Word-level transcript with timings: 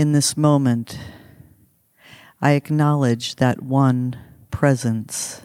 In 0.00 0.12
this 0.12 0.34
moment, 0.34 0.98
I 2.40 2.52
acknowledge 2.52 3.36
that 3.36 3.62
one 3.62 4.16
presence, 4.50 5.42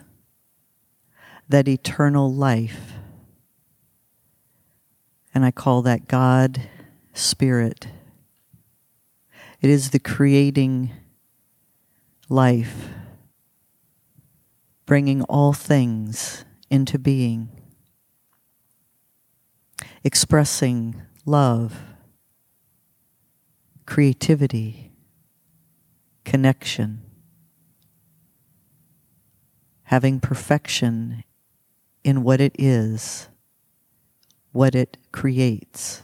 that 1.46 1.68
eternal 1.68 2.32
life, 2.32 2.94
and 5.34 5.44
I 5.44 5.50
call 5.50 5.82
that 5.82 6.08
God, 6.08 6.70
Spirit. 7.12 7.88
It 9.60 9.68
is 9.68 9.90
the 9.90 9.98
creating 9.98 10.90
life, 12.30 12.88
bringing 14.86 15.20
all 15.24 15.52
things 15.52 16.46
into 16.70 16.98
being, 16.98 17.50
expressing 20.02 21.02
love, 21.26 21.76
creativity, 23.86 24.92
connection, 26.24 27.02
having 29.84 30.18
perfection 30.18 31.22
in 32.02 32.22
what 32.22 32.40
it 32.40 32.54
is, 32.58 33.28
what 34.52 34.74
it 34.74 34.96
creates. 35.12 36.02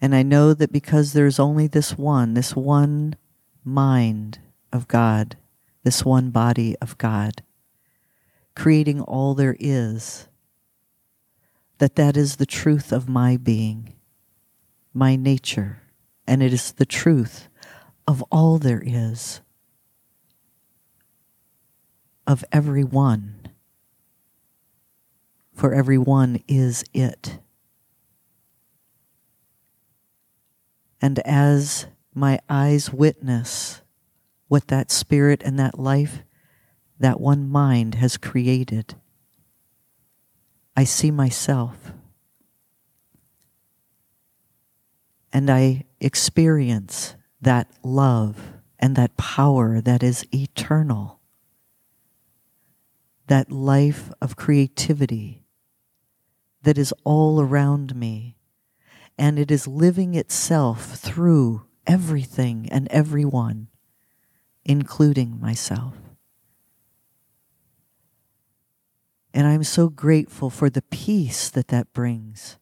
And 0.00 0.14
I 0.14 0.22
know 0.22 0.54
that 0.54 0.72
because 0.72 1.12
there's 1.12 1.40
only 1.40 1.66
this 1.66 1.98
one, 1.98 2.34
this 2.34 2.54
one 2.54 3.16
mind 3.64 4.38
of 4.72 4.86
God, 4.86 5.36
this 5.82 6.04
one 6.04 6.30
body 6.30 6.76
of 6.80 6.96
God, 6.98 7.42
creating 8.54 9.00
all 9.00 9.34
there 9.34 9.56
is, 9.58 10.28
that 11.78 11.96
that 11.96 12.16
is 12.16 12.36
the 12.36 12.46
truth 12.46 12.92
of 12.92 13.08
my 13.08 13.36
being, 13.36 13.95
my 14.96 15.14
nature, 15.14 15.82
and 16.26 16.42
it 16.42 16.54
is 16.54 16.72
the 16.72 16.86
truth 16.86 17.48
of 18.08 18.22
all 18.32 18.56
there 18.56 18.82
is, 18.84 19.42
of 22.26 22.42
every 22.50 22.82
one. 22.82 23.48
For 25.52 25.74
every 25.74 25.98
one 25.98 26.42
is 26.48 26.82
it. 26.94 27.38
And 31.00 31.18
as 31.20 31.86
my 32.14 32.40
eyes 32.48 32.90
witness 32.90 33.82
what 34.48 34.68
that 34.68 34.90
spirit 34.90 35.42
and 35.44 35.58
that 35.58 35.78
life, 35.78 36.22
that 36.98 37.20
one 37.20 37.48
mind 37.48 37.96
has 37.96 38.16
created, 38.16 38.94
I 40.74 40.84
see 40.84 41.10
myself. 41.10 41.92
And 45.36 45.50
I 45.50 45.84
experience 46.00 47.14
that 47.42 47.68
love 47.82 48.54
and 48.78 48.96
that 48.96 49.18
power 49.18 49.82
that 49.82 50.02
is 50.02 50.24
eternal, 50.34 51.20
that 53.26 53.52
life 53.52 54.10
of 54.22 54.36
creativity 54.36 55.44
that 56.62 56.78
is 56.78 56.94
all 57.04 57.38
around 57.38 57.94
me 57.94 58.38
and 59.18 59.38
it 59.38 59.50
is 59.50 59.66
living 59.68 60.14
itself 60.14 60.94
through 60.94 61.66
everything 61.86 62.66
and 62.72 62.88
everyone, 62.88 63.68
including 64.64 65.38
myself. 65.38 65.96
And 69.34 69.46
I'm 69.46 69.64
so 69.64 69.90
grateful 69.90 70.48
for 70.48 70.70
the 70.70 70.80
peace 70.80 71.50
that 71.50 71.68
that 71.68 71.92
brings, 71.92 72.56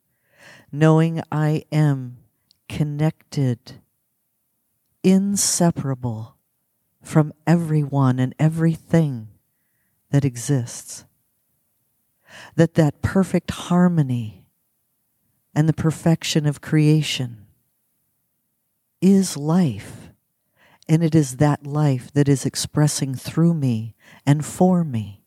knowing 0.72 1.22
I 1.30 1.66
am 1.70 2.16
connected, 2.68 3.80
inseparable 5.02 6.36
from 7.02 7.32
everyone 7.46 8.18
and 8.18 8.34
everything 8.38 9.28
that 10.10 10.24
exists. 10.24 11.04
That 12.56 12.74
that 12.74 13.02
perfect 13.02 13.50
harmony 13.52 14.46
and 15.54 15.68
the 15.68 15.72
perfection 15.72 16.46
of 16.46 16.60
creation 16.60 17.46
is 19.00 19.36
life. 19.36 20.10
And 20.88 21.02
it 21.02 21.14
is 21.14 21.36
that 21.36 21.66
life 21.66 22.12
that 22.12 22.28
is 22.28 22.44
expressing 22.44 23.14
through 23.14 23.54
me 23.54 23.94
and 24.26 24.44
for 24.44 24.84
me 24.84 25.22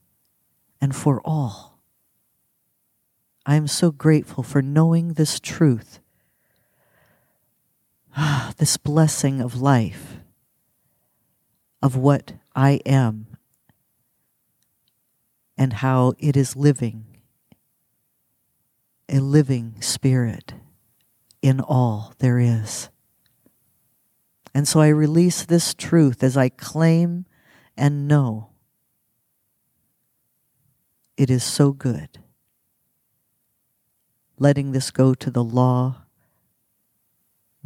and 0.79 0.95
for 0.95 1.21
all. 1.25 1.79
I 3.45 3.55
am 3.55 3.67
so 3.67 3.91
grateful 3.91 4.43
for 4.43 4.61
knowing 4.61 5.13
this 5.13 5.39
truth, 5.39 5.99
this 8.57 8.77
blessing 8.77 9.39
of 9.39 9.61
life, 9.61 10.17
of 11.81 11.95
what 11.95 12.33
I 12.55 12.81
am 12.85 13.27
and 15.57 15.73
how 15.73 16.13
it 16.19 16.35
is 16.35 16.55
living 16.55 17.05
a 19.09 19.19
living 19.19 19.75
spirit 19.79 20.53
in 21.41 21.59
all 21.59 22.13
there 22.19 22.39
is. 22.39 22.89
And 24.53 24.67
so 24.67 24.79
I 24.79 24.87
release 24.87 25.45
this 25.45 25.73
truth 25.73 26.23
as 26.23 26.35
I 26.35 26.49
claim 26.49 27.25
and 27.77 28.07
know 28.07 28.49
it 31.15 31.29
is 31.29 31.43
so 31.43 31.71
good. 31.71 32.19
Letting 34.39 34.71
this 34.71 34.91
go 34.91 35.13
to 35.13 35.31
the 35.31 35.43
law, 35.43 36.03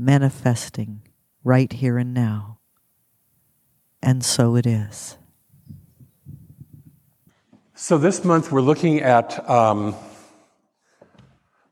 manifesting 0.01 1.01
right 1.44 1.72
here 1.72 1.97
and 1.97 2.13
now. 2.13 2.59
And 4.01 4.23
so 4.23 4.56
it 4.56 4.66
is. 4.66 5.17
So 7.75 7.97
this 7.97 8.23
month 8.23 8.51
we're 8.51 8.62
looking 8.62 9.01
at. 9.01 9.50
Um 9.50 9.95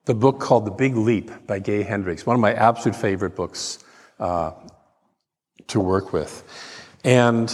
the 0.09 0.15
book 0.15 0.39
called 0.39 0.65
The 0.65 0.71
Big 0.71 0.95
Leap 0.95 1.29
by 1.45 1.59
Gay 1.59 1.83
Hendricks, 1.83 2.25
one 2.25 2.33
of 2.33 2.39
my 2.39 2.51
absolute 2.51 2.95
favorite 2.95 3.35
books 3.35 3.77
uh, 4.19 4.53
to 5.67 5.79
work 5.79 6.11
with. 6.11 6.43
And 7.03 7.47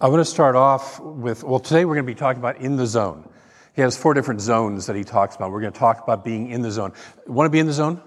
I 0.00 0.08
want 0.08 0.20
to 0.20 0.24
start 0.24 0.56
off 0.56 0.98
with 0.98 1.44
well, 1.44 1.60
today 1.60 1.84
we're 1.84 1.96
going 1.96 2.06
to 2.06 2.10
be 2.10 2.18
talking 2.18 2.40
about 2.40 2.56
in 2.56 2.76
the 2.76 2.86
zone. 2.86 3.28
He 3.76 3.82
has 3.82 3.98
four 3.98 4.14
different 4.14 4.40
zones 4.40 4.86
that 4.86 4.96
he 4.96 5.04
talks 5.04 5.36
about. 5.36 5.50
We're 5.50 5.60
going 5.60 5.74
to 5.74 5.78
talk 5.78 6.02
about 6.02 6.24
being 6.24 6.48
in 6.48 6.62
the 6.62 6.70
zone. 6.70 6.94
Want 7.26 7.44
to 7.44 7.50
be 7.50 7.58
in 7.58 7.66
the 7.66 7.74
zone? 7.74 8.00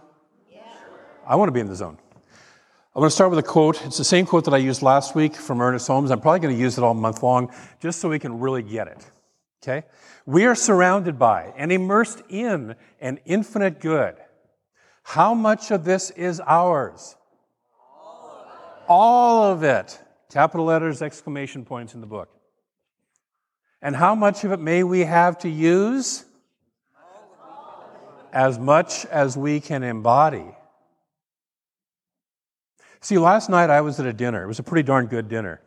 I 1.27 1.35
want 1.35 1.47
to 1.47 1.51
be 1.51 1.59
in 1.59 1.67
the 1.67 1.75
zone. 1.75 1.97
I 2.95 2.99
want 2.99 3.11
to 3.11 3.15
start 3.15 3.29
with 3.29 3.39
a 3.39 3.43
quote. 3.43 3.83
It's 3.85 3.97
the 3.97 4.03
same 4.03 4.25
quote 4.25 4.45
that 4.45 4.53
I 4.53 4.57
used 4.57 4.81
last 4.81 5.15
week 5.15 5.35
from 5.35 5.59
Ernest 5.59 5.87
Holmes. 5.87 6.11
I'm 6.11 6.21
probably 6.21 6.39
going 6.39 6.55
to 6.55 6.61
use 6.61 6.77
it 6.77 6.83
all 6.83 6.93
month 6.93 7.23
long 7.23 7.51
just 7.81 7.99
so 7.99 8.07
we 8.07 8.19
can 8.19 8.39
really 8.39 8.63
get 8.63 8.87
it. 8.87 9.05
Okay? 9.61 9.85
We 10.25 10.45
are 10.45 10.55
surrounded 10.55 11.19
by 11.19 11.51
and 11.57 11.71
immersed 11.71 12.21
in 12.29 12.75
an 13.01 13.19
infinite 13.25 13.81
good. 13.81 14.15
How 15.03 15.33
much 15.33 15.71
of 15.71 15.83
this 15.83 16.09
is 16.11 16.39
ours? 16.39 17.15
All 18.87 19.51
of 19.51 19.63
it. 19.63 19.99
Capital 20.31 20.65
letters, 20.65 21.01
exclamation 21.01 21.65
points 21.65 21.95
in 21.95 22.01
the 22.01 22.07
book. 22.07 22.29
And 23.81 23.95
how 23.95 24.15
much 24.15 24.43
of 24.43 24.51
it 24.51 24.59
may 24.59 24.83
we 24.83 25.01
have 25.01 25.37
to 25.39 25.49
use? 25.49 26.23
As 28.31 28.57
much 28.57 29.05
as 29.07 29.37
we 29.37 29.59
can 29.59 29.83
embody. 29.83 30.45
See, 33.01 33.17
last 33.17 33.49
night 33.49 33.69
I 33.69 33.81
was 33.81 33.99
at 33.99 34.05
a 34.05 34.13
dinner. 34.13 34.43
It 34.43 34.47
was 34.47 34.59
a 34.59 34.63
pretty 34.63 34.83
darn 34.83 35.07
good 35.07 35.29
dinner. 35.29 35.61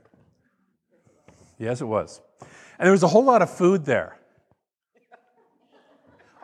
Yes, 1.59 1.81
it 1.81 1.87
was. 1.87 2.21
And 2.41 2.87
there 2.87 2.93
was 2.93 3.03
a 3.03 3.09
whole 3.09 3.25
lot 3.25 3.43
of 3.43 3.50
food 3.50 3.84
there. 3.84 4.19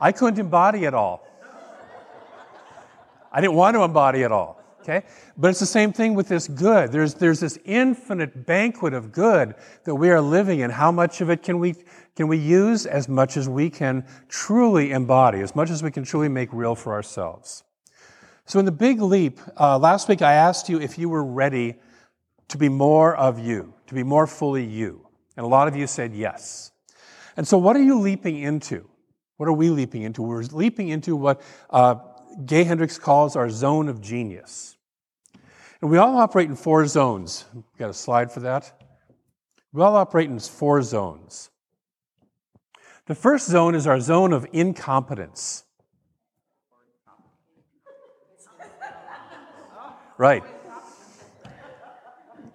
I 0.01 0.13
couldn't 0.13 0.39
embody 0.39 0.85
it 0.85 0.95
all. 0.95 1.27
I 3.33 3.41
didn't 3.41 3.55
want 3.55 3.75
to 3.75 3.83
embody 3.83 4.23
it 4.23 4.33
all. 4.33 4.61
Okay? 4.83 5.07
But 5.37 5.49
it's 5.49 5.61
the 5.61 5.67
same 5.67 5.93
thing 5.93 6.15
with 6.15 6.29
this 6.29 6.47
good. 6.47 6.93
There's, 6.93 7.15
there's 7.15 7.41
this 7.41 7.59
infinite 7.65 8.45
banquet 8.47 8.93
of 8.93 9.13
good 9.13 9.55
that 9.85 9.95
we 9.95 10.11
are 10.11 10.21
living 10.21 10.61
in. 10.61 10.71
How 10.71 10.93
much 10.93 11.23
of 11.23 11.31
it 11.31 11.43
can 11.43 11.59
we, 11.59 11.75
can 12.17 12.29
we 12.29 12.37
use? 12.37 12.85
As 12.85 13.09
much 13.09 13.39
as 13.39 13.49
we 13.49 13.71
can 13.71 14.07
truly 14.29 14.93
embody, 14.93 15.41
as 15.41 15.57
much 15.57 15.71
as 15.71 15.83
we 15.83 15.91
can 15.91 16.05
truly 16.05 16.29
make 16.29 16.53
real 16.53 16.75
for 16.75 16.93
ourselves. 16.93 17.65
So, 18.47 18.59
in 18.59 18.65
the 18.67 18.73
big 18.73 19.01
leap, 19.01 19.41
uh, 19.59 19.79
last 19.79 20.09
week 20.09 20.21
I 20.21 20.35
asked 20.35 20.69
you 20.69 20.81
if 20.81 20.99
you 20.99 21.09
were 21.09 21.25
ready 21.25 21.77
to 22.49 22.59
be 22.59 22.69
more 22.69 23.17
of 23.17 23.39
you, 23.39 23.75
to 23.87 23.95
be 23.95 24.03
more 24.03 24.27
fully 24.27 24.65
you. 24.65 25.07
And 25.37 25.45
a 25.45 25.49
lot 25.49 25.67
of 25.67 25.75
you 25.75 25.87
said 25.87 26.15
yes. 26.15 26.71
And 27.37 27.49
so, 27.49 27.57
what 27.59 27.75
are 27.75 27.83
you 27.83 27.99
leaping 27.99 28.39
into? 28.39 28.89
What 29.39 29.49
are 29.49 29.53
we 29.53 29.71
leaping 29.71 30.03
into? 30.03 30.23
We're 30.23 30.43
leaping 30.43 30.89
into 30.89 31.17
what 31.17 31.43
uh, 31.71 31.97
Gay 32.45 32.65
Hendricks 32.65 32.99
calls 32.99 33.35
our 33.35 33.51
zone 33.51 33.89
of 33.89 34.01
genius. 34.01 34.77
And 35.81 35.91
we 35.91 35.99
all 35.99 36.17
operate 36.19 36.49
in 36.49 36.57
four 36.57 36.87
zones. 36.87 37.45
We've 37.55 37.65
Got 37.79 37.91
a 37.91 37.95
slide 37.95 38.31
for 38.31 38.41
that? 38.41 38.81
We 39.73 39.83
all 39.83 39.97
operate 39.97 40.31
in 40.31 40.39
four 40.39 40.83
zones. 40.83 41.51
The 43.07 43.15
first 43.15 43.49
zone 43.49 43.75
is 43.75 43.87
our 43.87 44.01
zone 44.01 44.33
of 44.33 44.47
incompetence. 44.53 45.65
Right. 50.17 50.45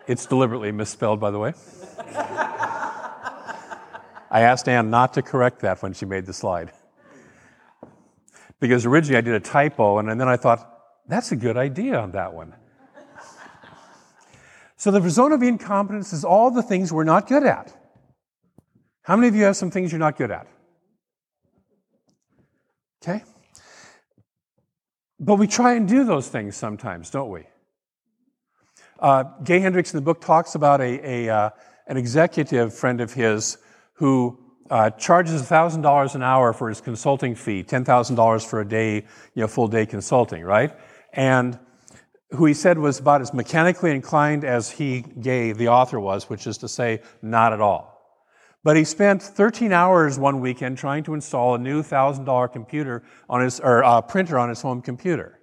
It's 0.08 0.26
deliberately 0.26 0.72
misspelled, 0.72 1.20
by 1.20 1.32
the 1.32 1.40
way. 1.40 1.54
I 4.32 4.42
asked 4.42 4.70
Anne 4.70 4.90
not 4.90 5.14
to 5.16 5.22
correct 5.22 5.62
that 5.62 5.82
when 5.82 5.94
she 5.94 6.06
made 6.06 6.26
the 6.26 6.34
slide. 6.34 6.72
Because 8.60 8.86
originally 8.86 9.18
I 9.18 9.22
did 9.22 9.34
a 9.34 9.40
typo, 9.40 9.98
and 9.98 10.10
then 10.10 10.28
I 10.28 10.38
thought, 10.38 10.80
that's 11.08 11.32
a 11.32 11.36
good 11.36 11.58
idea 11.58 11.98
on 11.98 12.12
that 12.12 12.34
one. 12.34 12.54
So 14.78 14.92
the 14.92 15.10
zone 15.10 15.34
of 15.34 15.44
incompetence 15.44 16.14
is 16.14 16.24
all 16.24 16.52
the 16.52 16.64
things 16.64 16.94
we're 16.94 17.04
not 17.04 17.28
good 17.28 17.44
at. 17.44 17.76
How 19.02 19.16
many 19.16 19.28
of 19.28 19.36
you 19.36 19.44
have 19.44 19.58
some 19.58 19.72
things 19.72 19.92
you're 19.92 20.00
not 20.00 20.18
good 20.18 20.32
at? 20.32 20.48
Okay? 23.04 23.24
But 25.20 25.36
we 25.36 25.48
try 25.48 25.74
and 25.74 25.88
do 25.88 26.04
those 26.04 26.30
things 26.30 26.56
sometimes, 26.56 27.10
don't 27.10 27.30
we? 27.30 27.44
Uh, 29.00 29.24
Gay 29.44 29.60
Hendricks 29.60 29.94
in 29.94 29.98
the 29.98 30.02
book 30.02 30.22
talks 30.22 30.56
about 30.56 30.82
a, 30.82 31.28
a 31.28 31.34
uh, 31.34 31.50
an 31.88 31.98
executive 31.98 32.74
friend 32.74 33.02
of 33.02 33.14
his 33.14 33.58
who 33.94 34.38
uh, 34.70 34.92
charges 34.92 35.42
$1,000 35.42 36.16
an 36.16 36.24
hour 36.24 36.54
for 36.54 36.70
his 36.70 36.80
consulting 36.80 37.34
fee, 37.34 37.64
$10,000 37.64 38.46
for 38.46 38.62
a 38.62 38.68
day, 38.68 38.96
you 38.96 39.42
know, 39.42 39.48
full 39.48 39.68
day 39.68 39.86
consulting, 39.86 40.44
right? 40.44 40.72
And 41.14 41.58
who 42.32 42.46
he 42.46 42.54
said 42.54 42.78
was 42.78 43.00
about 43.00 43.22
as 43.22 43.34
mechanically 43.34 43.92
inclined 43.92 44.44
as 44.44 44.70
he, 44.70 45.02
Gay, 45.02 45.52
the 45.52 45.70
author, 45.70 46.00
was, 46.00 46.30
which 46.30 46.46
is 46.46 46.60
to 46.60 46.68
say, 46.68 47.02
not 47.24 47.54
at 47.54 47.60
all. 47.60 47.89
But 48.64 48.76
he 48.76 48.84
spent 48.84 49.22
13 49.22 49.72
hours 49.72 50.20
one 50.20 50.42
weekend 50.42 50.78
trying 50.78 51.04
to 51.04 51.14
install 51.14 51.56
a 51.56 51.58
new 51.58 51.82
$1,000 51.82 52.52
computer 52.52 53.04
on 53.30 53.42
his, 53.42 53.60
or 53.60 53.84
uh, 53.84 54.02
printer 54.02 54.38
on 54.38 54.50
his 54.50 54.62
home 54.62 54.82
computer. 54.82 55.40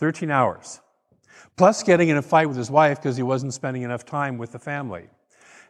13 0.00 0.30
hours. 0.30 0.80
Plus 1.56 1.82
getting 1.82 2.08
in 2.08 2.16
a 2.16 2.22
fight 2.22 2.48
with 2.48 2.56
his 2.56 2.70
wife 2.70 2.98
because 2.98 3.16
he 3.16 3.22
wasn't 3.22 3.54
spending 3.54 3.82
enough 3.82 4.04
time 4.04 4.36
with 4.36 4.52
the 4.52 4.58
family. 4.58 5.08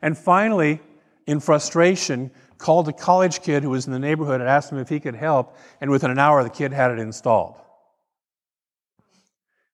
And 0.01 0.17
finally, 0.17 0.81
in 1.27 1.41
frustration, 1.41 2.31
called 2.59 2.89
a 2.89 2.93
college 2.93 3.43
kid 3.43 3.63
who 3.63 3.71
was 3.71 3.87
in 3.87 3.93
the 3.93 3.99
neighborhood 3.99 4.41
and 4.41 4.49
asked 4.49 4.73
him 4.73 4.79
if 4.79 4.89
he 4.89 5.01
could 5.01 5.15
help, 5.15 5.57
and 5.81 5.91
within 5.91 6.11
an 6.11 6.19
hour, 6.19 6.43
the 6.43 6.51
kid 6.51 6.73
had 6.73 6.91
it 6.91 6.99
installed. 6.99 7.61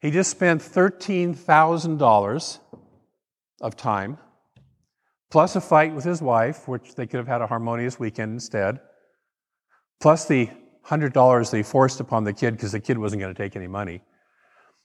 He 0.01 0.11
just 0.11 0.31
spent 0.31 0.61
$13,000 0.61 2.59
of 3.61 3.77
time, 3.77 4.19
plus 5.33 5.57
a 5.57 5.61
fight 5.63 5.95
with 5.95 6.05
his 6.05 6.21
wife, 6.21 6.69
which 6.69 6.95
they 6.95 7.07
could 7.07 7.17
have 7.17 7.27
had 7.27 7.41
a 7.41 7.47
harmonious 7.47 7.99
weekend 7.99 8.35
instead, 8.35 8.79
plus 9.99 10.27
the 10.27 10.51
$100 10.87 11.51
they 11.51 11.63
forced 11.63 12.01
upon 12.01 12.25
the 12.25 12.35
kid 12.35 12.51
because 12.51 12.73
the 12.73 12.81
kid 12.81 12.99
wasn't 12.99 13.19
going 13.19 13.35
to 13.35 13.43
take 13.43 13.57
any 13.57 13.67
money. 13.67 14.03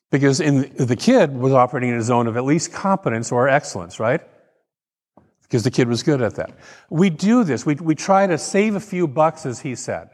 Because 0.09 0.39
in, 0.39 0.73
the 0.77 0.95
kid 0.95 1.35
was 1.35 1.51
operating 1.51 1.89
in 1.89 1.97
a 1.97 2.01
zone 2.01 2.27
of 2.27 2.37
at 2.37 2.45
least 2.45 2.71
competence 2.71 3.29
or 3.29 3.49
excellence, 3.49 3.99
right? 3.99 4.21
Because 5.41 5.63
the 5.63 5.71
kid 5.71 5.89
was 5.89 6.01
good 6.01 6.21
at 6.21 6.35
that. 6.35 6.57
We 6.89 7.09
do 7.09 7.43
this. 7.43 7.65
We, 7.65 7.75
we 7.75 7.93
try 7.93 8.25
to 8.25 8.37
save 8.37 8.75
a 8.75 8.79
few 8.79 9.05
bucks, 9.05 9.45
as 9.45 9.59
he 9.59 9.75
said. 9.75 10.11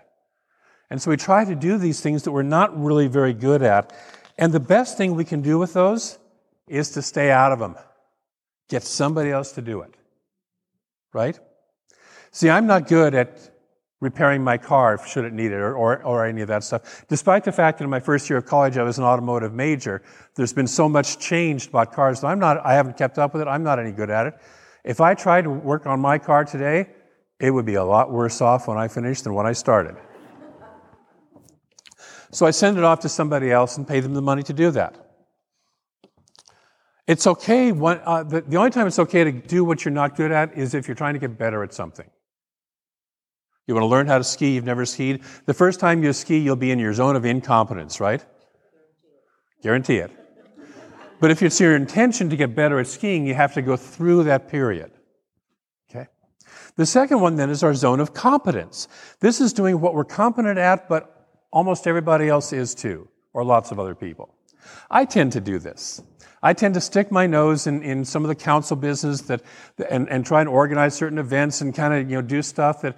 And 0.89 0.99
so 0.99 1.11
we 1.11 1.17
try 1.17 1.45
to 1.45 1.53
do 1.53 1.77
these 1.77 2.01
things 2.01 2.23
that 2.23 2.31
we're 2.31 2.41
not 2.41 2.75
really 2.75 3.05
very 3.05 3.33
good 3.33 3.61
at. 3.61 3.93
And 4.39 4.51
the 4.51 4.59
best 4.59 4.97
thing 4.97 5.13
we 5.13 5.25
can 5.25 5.43
do 5.43 5.59
with 5.59 5.73
those 5.73 6.17
is 6.67 6.89
to 6.91 7.03
stay 7.03 7.29
out 7.29 7.51
of 7.51 7.59
them. 7.59 7.75
Get 8.67 8.81
somebody 8.81 9.29
else 9.29 9.51
to 9.51 9.61
do 9.61 9.81
it. 9.81 9.93
Right? 11.13 11.39
See, 12.31 12.49
I'm 12.49 12.67
not 12.67 12.87
good 12.87 13.13
at 13.13 13.51
repairing 14.03 14.43
my 14.43 14.57
car 14.57 14.99
should 15.07 15.23
it 15.23 15.31
need 15.31 15.51
it 15.51 15.55
or, 15.55 15.75
or, 15.75 16.03
or, 16.03 16.25
any 16.25 16.41
of 16.41 16.49
that 16.49 16.61
stuff. 16.61 17.05
Despite 17.07 17.45
the 17.45 17.53
fact 17.53 17.77
that 17.77 17.85
in 17.85 17.89
my 17.89 18.01
first 18.01 18.29
year 18.29 18.37
of 18.37 18.45
college 18.45 18.77
I 18.77 18.83
was 18.83 18.97
an 18.97 19.05
automotive 19.05 19.53
major, 19.53 20.01
there's 20.35 20.51
been 20.51 20.67
so 20.67 20.89
much 20.89 21.19
changed 21.19 21.69
about 21.69 21.93
cars 21.93 22.19
that 22.19 22.27
I'm 22.27 22.39
not, 22.39 22.63
I 22.65 22.73
haven't 22.73 22.97
kept 22.97 23.17
up 23.17 23.31
with 23.31 23.41
it. 23.41 23.47
I'm 23.47 23.63
not 23.63 23.79
any 23.79 23.93
good 23.93 24.09
at 24.09 24.27
it. 24.27 24.33
If 24.83 24.99
I 24.99 25.13
tried 25.13 25.43
to 25.45 25.49
work 25.49 25.85
on 25.85 26.01
my 26.01 26.17
car 26.17 26.43
today, 26.43 26.89
it 27.39 27.51
would 27.51 27.65
be 27.65 27.75
a 27.75 27.83
lot 27.83 28.11
worse 28.11 28.41
off 28.41 28.67
when 28.67 28.77
I 28.77 28.89
finished 28.89 29.23
than 29.23 29.33
when 29.33 29.45
I 29.45 29.53
started. 29.53 29.95
So 32.31 32.45
I 32.45 32.51
send 32.51 32.77
it 32.77 32.83
off 32.83 32.99
to 33.01 33.09
somebody 33.09 33.51
else 33.51 33.77
and 33.77 33.87
pay 33.87 34.01
them 34.01 34.15
the 34.15 34.21
money 34.21 34.43
to 34.43 34.53
do 34.53 34.71
that. 34.71 35.02
It's 37.07 37.27
okay, 37.27 37.71
when, 37.71 37.99
uh, 38.05 38.23
the, 38.23 38.41
the 38.41 38.57
only 38.57 38.71
time 38.71 38.87
it's 38.87 38.99
okay 38.99 39.23
to 39.23 39.31
do 39.31 39.65
what 39.65 39.83
you're 39.83 39.93
not 39.93 40.15
good 40.15 40.31
at 40.31 40.57
is 40.57 40.73
if 40.73 40.87
you're 40.87 40.95
trying 40.95 41.13
to 41.13 41.19
get 41.19 41.37
better 41.37 41.63
at 41.63 41.73
something. 41.73 42.09
You 43.67 43.73
want 43.73 43.83
to 43.83 43.87
learn 43.87 44.07
how 44.07 44.17
to 44.17 44.23
ski, 44.23 44.55
you've 44.55 44.65
never 44.65 44.85
skied. 44.85 45.21
The 45.45 45.53
first 45.53 45.79
time 45.79 46.03
you 46.03 46.13
ski, 46.13 46.37
you'll 46.37 46.55
be 46.55 46.71
in 46.71 46.79
your 46.79 46.93
zone 46.93 47.15
of 47.15 47.25
incompetence, 47.25 47.99
right? 47.99 48.23
Guarantee 49.61 49.97
it. 49.97 50.11
But 51.19 51.31
if 51.31 51.41
it's 51.41 51.59
your 51.59 51.75
intention 51.75 52.29
to 52.29 52.35
get 52.35 52.55
better 52.55 52.79
at 52.79 52.87
skiing, 52.87 53.25
you 53.25 53.33
have 53.33 53.53
to 53.53 53.61
go 53.61 53.77
through 53.77 54.23
that 54.23 54.49
period. 54.49 54.91
Okay? 55.89 56.07
The 56.75 56.85
second 56.85 57.21
one 57.21 57.37
then 57.37 57.49
is 57.49 57.63
our 57.63 57.73
zone 57.73 58.01
of 58.01 58.13
competence. 58.13 58.87
This 59.21 59.39
is 59.39 59.53
doing 59.53 59.79
what 59.79 59.93
we're 59.93 60.03
competent 60.03 60.57
at, 60.57 60.89
but 60.89 61.13
Almost 61.53 61.85
everybody 61.85 62.29
else 62.29 62.51
is 62.51 62.73
too, 62.73 63.07
or 63.31 63.45
lots 63.45 63.69
of 63.69 63.79
other 63.79 63.93
people. 63.93 64.33
I 64.89 65.05
tend 65.05 65.33
to 65.33 65.39
do 65.39 65.59
this. 65.59 66.01
I 66.43 66.53
tend 66.53 66.75
to 66.75 66.81
stick 66.81 67.11
my 67.11 67.25
nose 67.25 67.65
in, 67.65 67.81
in 67.81 68.05
some 68.05 68.23
of 68.23 68.27
the 68.27 68.35
council 68.35 68.75
business 68.75 69.21
that, 69.21 69.41
and, 69.89 70.07
and 70.09 70.25
try 70.25 70.41
and 70.41 70.49
organize 70.49 70.93
certain 70.93 71.17
events 71.17 71.61
and 71.61 71.73
kind 71.73 71.93
of 71.93 72.09
you 72.09 72.17
know, 72.17 72.21
do 72.21 72.41
stuff 72.41 72.81
that 72.81 72.97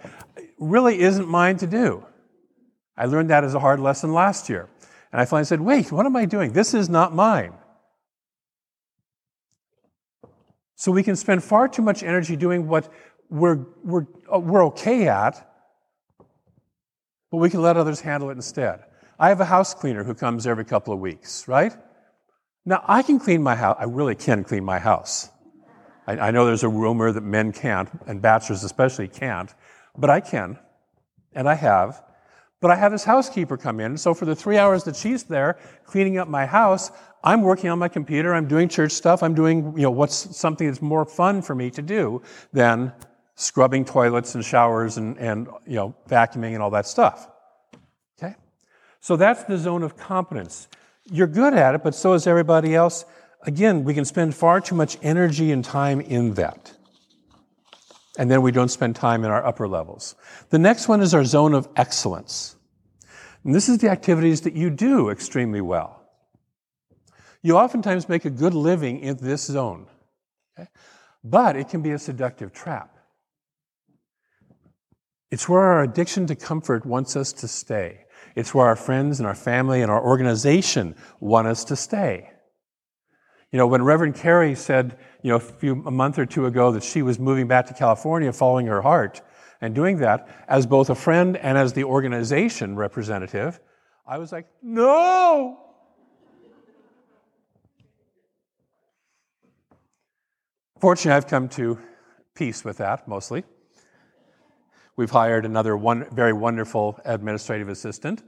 really 0.59 0.99
isn't 0.99 1.27
mine 1.27 1.57
to 1.57 1.67
do. 1.67 2.03
I 2.97 3.05
learned 3.05 3.29
that 3.29 3.43
as 3.43 3.53
a 3.53 3.59
hard 3.59 3.79
lesson 3.79 4.11
last 4.11 4.49
year. 4.49 4.67
And 5.11 5.21
I 5.21 5.25
finally 5.25 5.45
said, 5.45 5.61
wait, 5.61 5.91
what 5.91 6.05
am 6.05 6.15
I 6.15 6.25
doing? 6.25 6.53
This 6.53 6.73
is 6.73 6.89
not 6.89 7.13
mine. 7.13 7.53
So 10.75 10.91
we 10.91 11.03
can 11.03 11.15
spend 11.15 11.43
far 11.43 11.67
too 11.67 11.83
much 11.83 12.03
energy 12.03 12.35
doing 12.35 12.67
what 12.67 12.91
we're, 13.29 13.65
we're, 13.83 14.07
uh, 14.33 14.39
we're 14.39 14.65
okay 14.65 15.07
at 15.07 15.47
but 17.35 17.41
we 17.41 17.49
can 17.49 17.61
let 17.61 17.75
others 17.75 17.99
handle 17.99 18.29
it 18.29 18.33
instead. 18.33 18.85
I 19.19 19.27
have 19.27 19.41
a 19.41 19.45
house 19.45 19.73
cleaner 19.73 20.05
who 20.05 20.13
comes 20.13 20.47
every 20.47 20.63
couple 20.63 20.93
of 20.93 21.01
weeks, 21.01 21.49
right? 21.49 21.75
Now, 22.65 22.83
I 22.87 23.03
can 23.03 23.19
clean 23.19 23.43
my 23.43 23.55
house. 23.55 23.77
I 23.79 23.83
really 23.83 24.15
can 24.15 24.43
clean 24.43 24.63
my 24.63 24.79
house. 24.79 25.29
I, 26.07 26.17
I 26.17 26.31
know 26.31 26.45
there's 26.45 26.63
a 26.63 26.69
rumor 26.69 27.11
that 27.11 27.21
men 27.21 27.51
can't, 27.51 27.89
and 28.07 28.21
bachelors 28.21 28.63
especially 28.63 29.07
can't, 29.07 29.53
but 29.97 30.09
I 30.09 30.19
can, 30.19 30.57
and 31.33 31.47
I 31.47 31.53
have. 31.55 32.03
But 32.61 32.71
I 32.71 32.75
have 32.75 32.91
this 32.91 33.03
housekeeper 33.03 33.57
come 33.57 33.79
in, 33.79 33.97
so 33.97 34.13
for 34.13 34.25
the 34.25 34.35
three 34.35 34.57
hours 34.57 34.83
that 34.85 34.95
she's 34.95 35.23
there 35.23 35.59
cleaning 35.85 36.17
up 36.17 36.27
my 36.27 36.45
house, 36.45 36.91
I'm 37.23 37.41
working 37.41 37.69
on 37.69 37.79
my 37.79 37.87
computer, 37.87 38.33
I'm 38.33 38.47
doing 38.47 38.69
church 38.69 38.91
stuff, 38.91 39.21
I'm 39.21 39.35
doing, 39.35 39.73
you 39.75 39.83
know, 39.83 39.91
what's 39.91 40.35
something 40.35 40.67
that's 40.67 40.81
more 40.81 41.05
fun 41.05 41.41
for 41.41 41.53
me 41.53 41.69
to 41.71 41.81
do 41.81 42.21
than 42.53 42.93
scrubbing 43.35 43.85
toilets 43.85 44.35
and 44.35 44.43
showers 44.43 44.97
and, 44.97 45.17
and 45.17 45.47
you 45.67 45.75
know, 45.75 45.95
vacuuming 46.07 46.53
and 46.53 46.63
all 46.63 46.69
that 46.71 46.87
stuff. 46.87 47.27
Okay? 48.17 48.35
So 49.01 49.15
that's 49.15 49.43
the 49.43 49.57
zone 49.57 49.83
of 49.83 49.97
competence. 49.97 50.67
You're 51.11 51.27
good 51.27 51.53
at 51.53 51.75
it, 51.75 51.83
but 51.83 51.93
so 51.93 52.13
is 52.13 52.25
everybody 52.27 52.73
else. 52.75 53.05
Again, 53.43 53.83
we 53.83 53.93
can 53.93 54.05
spend 54.05 54.33
far 54.33 54.59
too 54.59 54.75
much 54.75 54.97
energy 55.01 55.51
and 55.51 55.63
time 55.63 56.01
in 56.01 56.33
that. 56.33 56.73
And 58.17 58.31
then 58.31 58.41
we 58.41 58.51
don't 58.51 58.69
spend 58.69 58.95
time 58.95 59.23
in 59.23 59.29
our 59.29 59.45
upper 59.45 59.67
levels. 59.67 60.15
The 60.49 60.57
next 60.57 60.87
one 60.87 61.01
is 61.01 61.13
our 61.13 61.25
zone 61.25 61.53
of 61.53 61.67
excellence. 61.75 62.55
And 63.43 63.53
this 63.53 63.69
is 63.69 63.77
the 63.77 63.89
activities 63.89 64.41
that 64.41 64.53
you 64.53 64.69
do 64.69 65.09
extremely 65.09 65.61
well. 65.61 66.01
You 67.43 67.57
oftentimes 67.57 68.09
make 68.09 68.25
a 68.25 68.31
good 68.31 68.55
living 68.55 68.99
in 68.99 69.17
this 69.17 69.43
zone. 69.43 69.85
Okay? 70.57 70.67
But 71.23 71.55
it 71.55 71.69
can 71.69 71.83
be 71.83 71.91
a 71.91 71.99
seductive 71.99 72.53
trap. 72.53 72.97
It's 75.29 75.47
where 75.47 75.61
our 75.61 75.83
addiction 75.83 76.25
to 76.27 76.35
comfort 76.35 76.85
wants 76.85 77.15
us 77.15 77.33
to 77.33 77.47
stay. 77.47 78.04
It's 78.35 78.53
where 78.53 78.67
our 78.67 78.75
friends 78.75 79.19
and 79.19 79.27
our 79.27 79.35
family 79.35 79.81
and 79.81 79.89
our 79.89 80.03
organization 80.03 80.95
want 81.19 81.47
us 81.47 81.63
to 81.65 81.75
stay. 81.75 82.29
You 83.51 83.57
know, 83.57 83.67
when 83.67 83.83
Reverend 83.83 84.15
Carey 84.15 84.53
said, 84.55 84.97
you 85.21 85.29
know, 85.29 85.37
a 85.37 85.39
few 85.39 85.81
a 85.85 85.91
month 85.91 86.19
or 86.19 86.25
two 86.25 86.45
ago 86.45 86.71
that 86.73 86.83
she 86.83 87.01
was 87.01 87.17
moving 87.17 87.47
back 87.47 87.67
to 87.67 87.73
California 87.73 88.33
following 88.33 88.67
her 88.67 88.81
heart 88.81 89.21
and 89.61 89.73
doing 89.73 89.97
that 89.99 90.27
as 90.49 90.65
both 90.65 90.89
a 90.89 90.95
friend 90.95 91.37
and 91.37 91.57
as 91.57 91.71
the 91.71 91.85
organization 91.85 92.75
representative, 92.75 93.61
I 94.05 94.17
was 94.17 94.33
like, 94.33 94.47
no. 94.61 95.59
Fortunately, 100.79 101.15
I've 101.15 101.27
come 101.27 101.47
to 101.49 101.79
peace 102.35 102.65
with 102.65 102.77
that 102.77 103.07
mostly. 103.07 103.45
We've 104.97 105.11
hired 105.11 105.45
another 105.45 105.75
one, 105.75 106.05
very 106.11 106.33
wonderful 106.33 106.99
administrative 107.03 107.67
assistant 107.67 108.23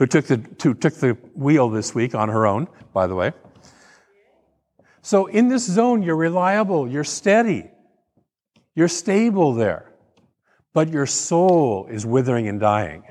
who 0.00 0.06
took 0.06 0.24
the, 0.26 0.38
took 0.38 0.94
the 0.94 1.16
wheel 1.34 1.68
this 1.68 1.94
week 1.94 2.14
on 2.14 2.30
her 2.30 2.46
own, 2.46 2.66
by 2.94 3.06
the 3.06 3.14
way. 3.14 3.32
So 5.02 5.26
in 5.26 5.48
this 5.48 5.66
zone, 5.66 6.02
you're 6.02 6.16
reliable, 6.16 6.88
you're 6.88 7.04
steady, 7.04 7.70
you're 8.74 8.88
stable 8.88 9.54
there, 9.54 9.92
but 10.72 10.88
your 10.88 11.06
soul 11.06 11.86
is 11.90 12.04
withering 12.04 12.48
and 12.48 12.58
dying. 12.58 13.04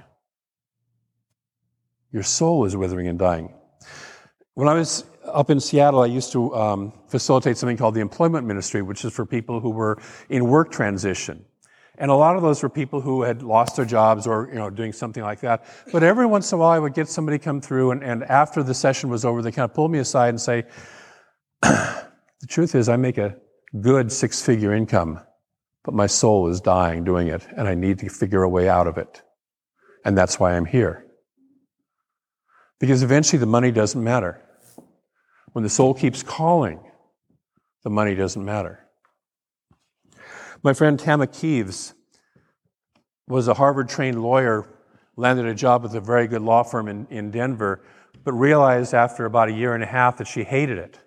Your 2.12 2.24
soul 2.24 2.66
is 2.66 2.76
withering 2.76 3.08
and 3.08 3.20
dying. 3.20 3.54
When 4.56 4.68
I 4.68 4.74
was 4.74 5.06
up 5.34 5.50
in 5.50 5.60
Seattle, 5.60 6.02
I 6.02 6.08
used 6.08 6.32
to 6.34 6.56
um, 6.56 6.94
facilitate 7.08 7.58
something 7.58 7.78
called 7.78 7.96
the 7.96 8.02
employment 8.02 8.46
ministry, 8.46 8.82
which 8.82 9.04
is 9.06 9.14
for 9.14 9.26
people 9.26 9.60
who 9.60 9.70
were 9.70 10.02
in 10.30 10.46
work 10.46 10.72
transition. 10.72 11.46
And 11.98 12.10
a 12.10 12.16
lot 12.16 12.38
of 12.38 12.42
those 12.42 12.64
were 12.64 12.70
people 12.70 13.02
who 13.02 13.24
had 13.24 13.42
lost 13.44 13.76
their 13.76 13.86
jobs 13.86 14.26
or, 14.26 14.48
you 14.50 14.56
know, 14.56 14.70
doing 14.70 14.94
something 14.94 15.22
like 15.22 15.42
that. 15.42 15.66
But 15.92 16.02
every 16.02 16.26
once 16.26 16.52
in 16.52 16.58
a 16.58 16.60
while, 16.60 16.70
I 16.70 16.80
would 16.80 16.94
get 16.94 17.10
somebody 17.10 17.38
come 17.38 17.60
through, 17.60 17.92
and, 17.92 18.04
and 18.04 18.24
after 18.24 18.64
the 18.64 18.74
session 18.74 19.10
was 19.10 19.26
over, 19.26 19.42
they 19.42 19.52
kind 19.52 19.70
of 19.70 19.74
pulled 19.74 19.92
me 19.92 20.00
aside 20.00 20.30
and 20.30 20.40
say, 20.40 20.64
The 21.62 22.48
truth 22.48 22.74
is, 22.76 22.88
I 22.88 22.96
make 22.96 23.18
a 23.18 23.36
good 23.82 24.12
six 24.12 24.42
figure 24.42 24.74
income, 24.74 25.20
but 25.84 25.94
my 25.94 26.08
soul 26.08 26.48
is 26.48 26.62
dying 26.62 27.04
doing 27.04 27.28
it, 27.28 27.46
and 27.56 27.68
I 27.68 27.76
need 27.76 28.00
to 28.00 28.10
figure 28.10 28.44
a 28.44 28.50
way 28.50 28.70
out 28.70 28.88
of 28.88 28.98
it. 28.98 29.22
And 30.06 30.18
that's 30.18 30.40
why 30.40 30.56
I'm 30.56 30.66
here. 30.66 31.06
Because 32.80 33.04
eventually 33.04 33.40
the 33.40 33.46
money 33.46 33.72
doesn't 33.72 34.02
matter. 34.02 34.42
When 35.54 35.64
the 35.64 35.70
soul 35.70 35.94
keeps 35.94 36.24
calling, 36.24 36.80
the 37.84 37.90
money 37.90 38.16
doesn't 38.16 38.44
matter. 38.44 38.86
My 40.64 40.74
friend 40.74 41.00
Tama 41.00 41.28
Kieves 41.28 41.94
was 43.28 43.48
a 43.48 43.54
Harvard 43.54 43.90
trained 43.90 44.22
lawyer, 44.22 44.68
landed 45.16 45.46
a 45.46 45.56
job 45.56 45.84
with 45.84 45.96
a 45.96 46.02
very 46.02 46.28
good 46.28 46.42
law 46.42 46.64
firm 46.64 46.88
in, 46.88 47.08
in 47.10 47.32
Denver, 47.32 47.82
but 48.24 48.34
realized 48.34 48.94
after 48.94 49.26
about 49.26 49.50
a 49.50 49.54
year 49.54 49.74
and 49.74 49.84
a 49.84 49.88
half 49.88 50.18
that 50.18 50.28
she 50.28 50.44
hated 50.44 50.78
it. 50.78 51.00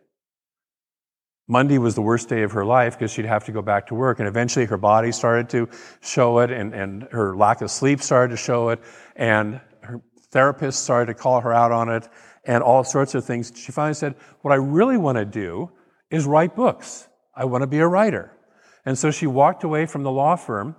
Monday 1.49 1.77
was 1.77 1.95
the 1.95 2.03
worst 2.03 2.29
day 2.29 2.43
of 2.43 2.53
her 2.53 2.65
life 2.65 2.99
because 2.99 3.13
she'd 3.13 3.27
have 3.27 3.45
to 3.45 3.53
go 3.53 3.61
back 3.61 3.87
to 3.89 3.95
work. 3.95 4.21
And 4.21 4.29
eventually 4.29 4.65
her 4.67 4.79
body 4.79 5.13
started 5.13 5.51
to 5.51 5.69
show 6.01 6.39
it, 6.39 6.51
and, 6.51 6.73
and 6.73 7.03
her 7.11 7.37
lack 7.37 7.61
of 7.61 7.71
sleep 7.71 8.01
started 8.01 8.31
to 8.31 8.37
show 8.37 8.71
it, 8.71 8.81
and 9.17 9.61
her 9.83 10.01
therapist 10.31 10.83
started 10.83 11.13
to 11.13 11.15
call 11.15 11.41
her 11.41 11.53
out 11.53 11.73
on 11.73 11.91
it, 11.91 12.09
and 12.45 12.63
all 12.63 12.85
sorts 12.85 13.15
of 13.15 13.25
things. 13.25 13.53
She 13.55 13.73
finally 13.73 13.95
said, 13.95 14.15
What 14.43 14.53
I 14.53 14.57
really 14.57 14.97
want 14.97 15.19
to 15.19 15.25
do 15.25 15.71
is 16.11 16.27
write 16.27 16.55
books. 16.57 17.09
I 17.35 17.45
want 17.45 17.63
to 17.63 17.67
be 17.67 17.79
a 17.79 17.87
writer. 17.87 18.37
And 18.85 18.99
so 18.99 19.11
she 19.11 19.27
walked 19.27 19.65
away 19.65 19.87
from 19.87 20.03
the 20.03 20.11
law 20.11 20.37
firm, 20.37 20.77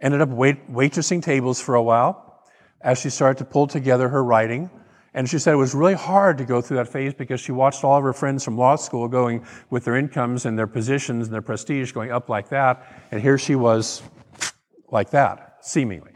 ended 0.00 0.20
up 0.20 0.28
wait, 0.28 0.70
waitressing 0.70 1.22
tables 1.22 1.60
for 1.60 1.74
a 1.74 1.82
while 1.82 2.44
as 2.80 3.00
she 3.00 3.10
started 3.10 3.38
to 3.38 3.44
pull 3.44 3.66
together 3.66 4.08
her 4.08 4.22
writing. 4.22 4.70
And 5.14 5.28
she 5.28 5.38
said 5.38 5.54
it 5.54 5.56
was 5.56 5.74
really 5.74 5.94
hard 5.94 6.38
to 6.38 6.44
go 6.44 6.60
through 6.60 6.76
that 6.76 6.88
phase 6.88 7.14
because 7.14 7.40
she 7.40 7.50
watched 7.50 7.82
all 7.82 7.96
of 7.96 8.04
her 8.04 8.12
friends 8.12 8.44
from 8.44 8.56
law 8.56 8.76
school 8.76 9.08
going 9.08 9.44
with 9.70 9.84
their 9.84 9.96
incomes 9.96 10.44
and 10.44 10.56
their 10.56 10.66
positions 10.66 11.26
and 11.26 11.34
their 11.34 11.42
prestige 11.42 11.92
going 11.92 12.12
up 12.12 12.28
like 12.28 12.50
that. 12.50 12.86
And 13.10 13.20
here 13.20 13.38
she 13.38 13.56
was 13.56 14.02
like 14.92 15.10
that, 15.10 15.58
seemingly. 15.62 16.12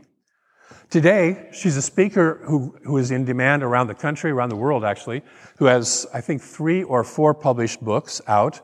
Today, 0.91 1.49
she's 1.53 1.77
a 1.77 1.83
speaker 1.83 2.41
who, 2.45 2.77
who 2.85 2.99
is 2.99 3.11
in 3.11 3.25
demand 3.25 3.63
around 3.63 3.87
the 3.87 3.95
country, 3.95 4.31
around 4.31 4.51
the 4.51 4.57
world 4.57 4.85
actually, 4.85 5.23
who 5.59 5.67
has, 5.67 6.07
I 6.13 6.21
think, 6.21 6.43
three 6.43 6.83
or 6.83 7.05
four 7.05 7.35
published 7.35 7.81
books 7.81 8.21
out 8.27 8.61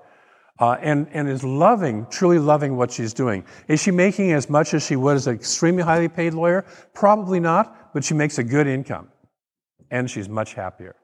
uh, 0.58 0.76
and, 0.80 1.08
and 1.12 1.28
is 1.28 1.44
loving, 1.44 2.06
truly 2.10 2.38
loving 2.38 2.76
what 2.76 2.90
she's 2.90 3.14
doing. 3.14 3.44
Is 3.68 3.80
she 3.80 3.90
making 3.90 4.32
as 4.32 4.50
much 4.50 4.74
as 4.74 4.84
she 4.84 4.96
would 4.96 5.16
as 5.16 5.26
an 5.26 5.34
extremely 5.34 5.82
highly 5.82 6.08
paid 6.08 6.34
lawyer? 6.34 6.64
Probably 6.94 7.40
not, 7.40 7.92
but 7.94 8.04
she 8.04 8.14
makes 8.14 8.38
a 8.38 8.44
good 8.44 8.66
income. 8.66 9.08
And 9.90 10.10
she's 10.10 10.28
much 10.28 10.54
happier. 10.54 10.96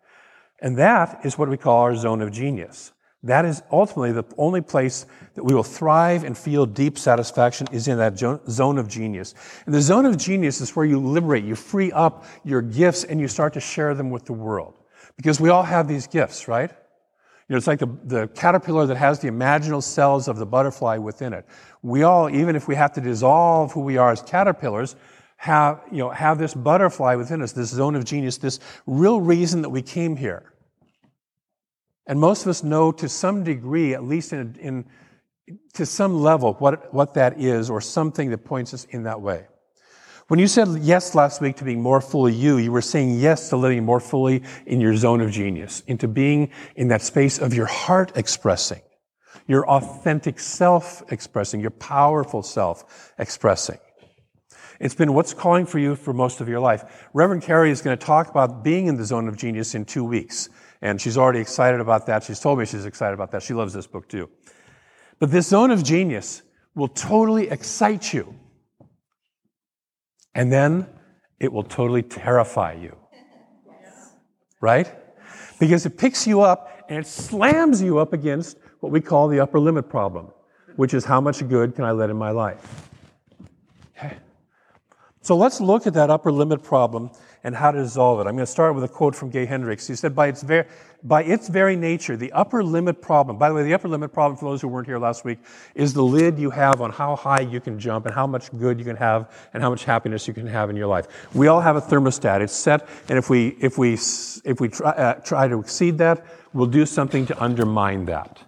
And 0.61 0.77
that 0.79 1.21
is 1.25 1.39
what 1.39 1.49
we 1.49 1.57
call 1.57 1.83
our 1.83 1.97
zone 1.97 2.21
of 2.21 2.33
genius. 2.33 2.93
That 3.25 3.47
is 3.47 3.63
ultimately 3.73 4.13
the 4.13 4.25
only 4.37 4.61
place 4.61 5.07
that 5.35 5.43
we 5.43 5.55
will 5.55 5.63
thrive 5.63 6.25
and 6.25 6.37
feel 6.37 6.67
deep 6.67 6.99
satisfaction 6.99 7.67
is 7.73 7.89
in 7.89 7.97
that 7.97 8.19
zone 8.19 8.79
of 8.79 8.87
genius. 8.87 9.35
And 9.65 9.75
the 9.75 9.81
zone 9.81 10.05
of 10.05 10.19
genius 10.19 10.61
is 10.61 10.77
where 10.77 10.85
you 10.85 11.01
liberate, 11.01 11.43
you 11.43 11.55
free 11.55 11.91
up 11.91 12.27
your 12.45 12.61
gifts, 12.61 13.03
and 13.03 13.19
you 13.19 13.27
start 13.27 13.55
to 13.55 13.61
share 13.61 13.95
them 13.95 14.11
with 14.11 14.27
the 14.27 14.35
world. 14.35 14.79
Because 15.17 15.41
we 15.41 15.49
all 15.49 15.63
have 15.63 15.89
these 15.89 16.07
gifts, 16.07 16.49
right? 16.49 16.71
You 16.71 17.55
know, 17.55 17.57
it's 17.57 17.67
like 17.67 17.79
the, 17.79 17.89
the 18.05 18.29
caterpillar 18.29 18.87
that 18.87 18.97
has 18.97 19.21
the 19.21 19.29
imaginal 19.29 19.83
cells 19.83 20.29
of 20.29 20.37
the 20.37 20.47
butterfly 20.47 20.99
within 20.99 21.33
it. 21.33 21.47
We 21.83 22.03
all, 22.03 22.29
even 22.29 22.57
if 22.57 22.69
we 22.69 22.75
have 22.75 22.93
to 22.93 23.01
dissolve 23.01 23.73
who 23.73 23.81
we 23.81 23.97
are 23.97 24.13
as 24.13 24.21
caterpillars, 24.21 24.97
have, 25.37 25.81
you 25.91 25.99
know, 25.99 26.11
have 26.11 26.39
this 26.39 26.53
butterfly 26.53 27.15
within 27.15 27.41
us, 27.41 27.53
this 27.53 27.71
zone 27.71 27.95
of 27.95 28.05
genius, 28.05 28.37
this 28.37 28.61
real 28.87 29.21
reason 29.21 29.63
that 29.63 29.71
we 29.71 29.81
came 29.81 30.17
here. 30.17 30.54
And 32.07 32.21
most 32.21 32.43
of 32.43 32.49
us 32.49 32.63
know 32.63 32.93
to 32.93 33.09
some 33.09 33.45
degree, 33.45 33.95
at 33.95 34.05
least 34.05 34.33
in, 34.33 34.57
in 34.61 34.85
to 35.75 35.87
some 35.87 36.23
level, 36.23 36.55
what, 36.55 36.93
what 36.93 37.15
that 37.15 37.41
is, 37.41 37.71
or 37.71 37.81
something 37.81 38.31
that 38.31 38.45
points 38.45 38.75
us 38.75 38.85
in 38.85 39.05
that 39.05 39.21
way. 39.21 39.47
When 40.29 40.41
you 40.41 40.47
said 40.47 40.69
yes 40.81 41.15
last 41.15 41.43
week 41.43 41.57
to 41.57 41.65
being 41.65 41.83
more 41.83 42.01
fully 42.01 42.33
you, 42.33 42.57
you 42.57 42.73
were 42.73 42.81
saying 42.81 43.21
yes 43.21 43.51
to 43.51 43.59
living 43.59 43.85
more 43.85 44.01
fully 44.01 44.43
in 44.65 44.81
your 44.81 44.97
zone 44.97 45.21
of 45.21 45.31
genius, 45.31 45.83
into 45.87 46.09
being 46.09 46.51
in 46.77 46.89
that 46.89 47.03
space 47.03 47.39
of 47.39 47.53
your 47.53 47.67
heart 47.67 48.13
expressing, 48.17 48.81
your 49.47 49.69
authentic 49.69 50.41
self 50.41 51.03
expressing, 51.13 51.61
your 51.61 51.71
powerful 51.71 52.43
self 52.43 53.13
expressing. 53.19 53.79
It's 54.81 54.95
been 54.95 55.13
what's 55.13 55.35
calling 55.35 55.67
for 55.67 55.79
you 55.79 55.95
for 55.95 56.15
most 56.15 56.41
of 56.41 56.49
your 56.49 56.61
life. 56.61 57.09
Reverend 57.13 57.43
Carrie 57.43 57.71
is 57.71 57.83
going 57.83 57.97
to 57.97 58.05
talk 58.05 58.31
about 58.31 58.65
being 58.65 58.87
in 58.87 58.97
the 58.97 59.05
zone 59.05 59.29
of 59.29 59.37
genius 59.37 59.75
in 59.75 59.85
two 59.85 60.05
weeks. 60.05 60.49
And 60.85 61.01
she's 61.01 61.17
already 61.17 61.41
excited 61.41 61.81
about 61.81 62.07
that. 62.07 62.23
She's 62.23 62.39
told 62.39 62.59
me 62.59 62.67
she's 62.67 62.85
excited 62.85 63.15
about 63.15 63.33
that. 63.33 63.43
She 63.43 63.55
loves 63.55 63.73
this 63.73 63.87
book 63.87 64.07
too. 64.07 64.29
But 65.19 65.31
this 65.31 65.49
zone 65.49 65.71
of 65.71 65.83
genius 65.83 66.43
will 66.75 66.89
totally 66.89 67.49
excite 67.49 68.13
you 68.13 68.35
and 70.35 70.53
then 70.53 70.87
it 71.41 71.51
will 71.51 71.63
totally 71.63 72.03
terrify 72.03 72.75
you. 72.75 72.97
Right? 74.61 74.93
Because 75.59 75.87
it 75.87 75.97
picks 75.97 76.27
you 76.27 76.43
up 76.43 76.85
and 76.89 76.99
it 76.99 77.07
slams 77.07 77.81
you 77.81 77.99
up 77.99 78.13
against 78.13 78.59
what 78.81 78.93
we 78.93 79.01
call 79.01 79.29
the 79.29 79.41
upper 79.41 79.59
limit 79.59 79.89
problem, 79.89 80.33
which 80.77 80.93
is 80.93 81.07
how 81.07 81.21
much 81.21 81.47
good 81.49 81.75
can 81.75 81.85
I 81.85 81.93
let 81.93 82.11
in 82.11 82.17
my 82.17 82.31
life? 82.31 82.91
So 85.25 85.35
let's 85.35 85.59
look 85.59 85.87
at 85.87 85.95
that 85.95 86.11
upper 86.11 86.31
limit 86.31 86.63
problem 86.63 87.11
and 87.45 87.57
how 87.57 87.71
to 87.71 87.83
dissolve 87.83 88.21
it. 88.21 88.29
I'm 88.29 88.37
going 88.37 88.45
to 88.45 88.47
start 88.47 88.75
with 88.75 88.85
a 88.85 88.89
quote 88.89 89.17
from 89.17 89.31
Gay 89.31 89.47
Hendricks. 89.47 89.87
He 89.87 89.95
said, 89.95 90.15
by 90.15 90.27
its, 90.27 90.43
ver- 90.43 90.67
by 91.03 91.23
its 91.23 91.49
very 91.49 91.77
nature, 91.77 92.15
the 92.15 92.31
upper 92.33 92.63
limit 92.63 93.01
problem, 93.01 93.39
by 93.39 93.49
the 93.49 93.55
way, 93.55 93.63
the 93.63 93.73
upper 93.73 93.89
limit 93.89 94.13
problem, 94.13 94.37
for 94.37 94.45
those 94.45 94.61
who 94.61 94.69
weren't 94.69 94.87
here 94.87 94.99
last 94.99 95.25
week, 95.25 95.39
is 95.75 95.95
the 95.95 96.03
lid 96.03 96.39
you 96.39 96.51
have 96.51 96.83
on 96.83 96.91
how 96.91 97.17
high 97.17 97.41
you 97.41 97.59
can 97.59 97.81
jump 97.81 98.05
and 98.05 98.15
how 98.15 98.27
much 98.27 98.53
good 98.59 98.79
you 98.79 98.85
can 98.85 98.97
have 98.97 99.49
and 99.55 99.63
how 99.63 99.71
much 99.71 99.87
happiness 99.87 100.29
you 100.29 100.35
can 100.35 100.47
have 100.47 100.69
in 100.69 100.77
your 100.77 100.89
life. 100.89 101.07
We 101.35 101.47
all 101.47 101.63
have 101.63 101.77
a 101.77 101.81
thermostat. 101.81 102.43
It's 102.43 102.53
set, 102.53 102.87
and 103.09 103.17
if 103.17 103.31
we, 103.31 103.57
if 103.61 103.79
we, 103.79 103.95
if 103.95 104.61
we 104.61 104.69
try, 104.69 104.91
uh, 104.91 105.15
try 105.15 105.49
to 105.49 105.59
exceed 105.59 105.97
that, 105.99 106.27
we'll 106.53 106.67
do 106.67 106.85
something 106.85 107.25
to 107.27 107.43
undermine 107.43 108.05
that. 108.07 108.43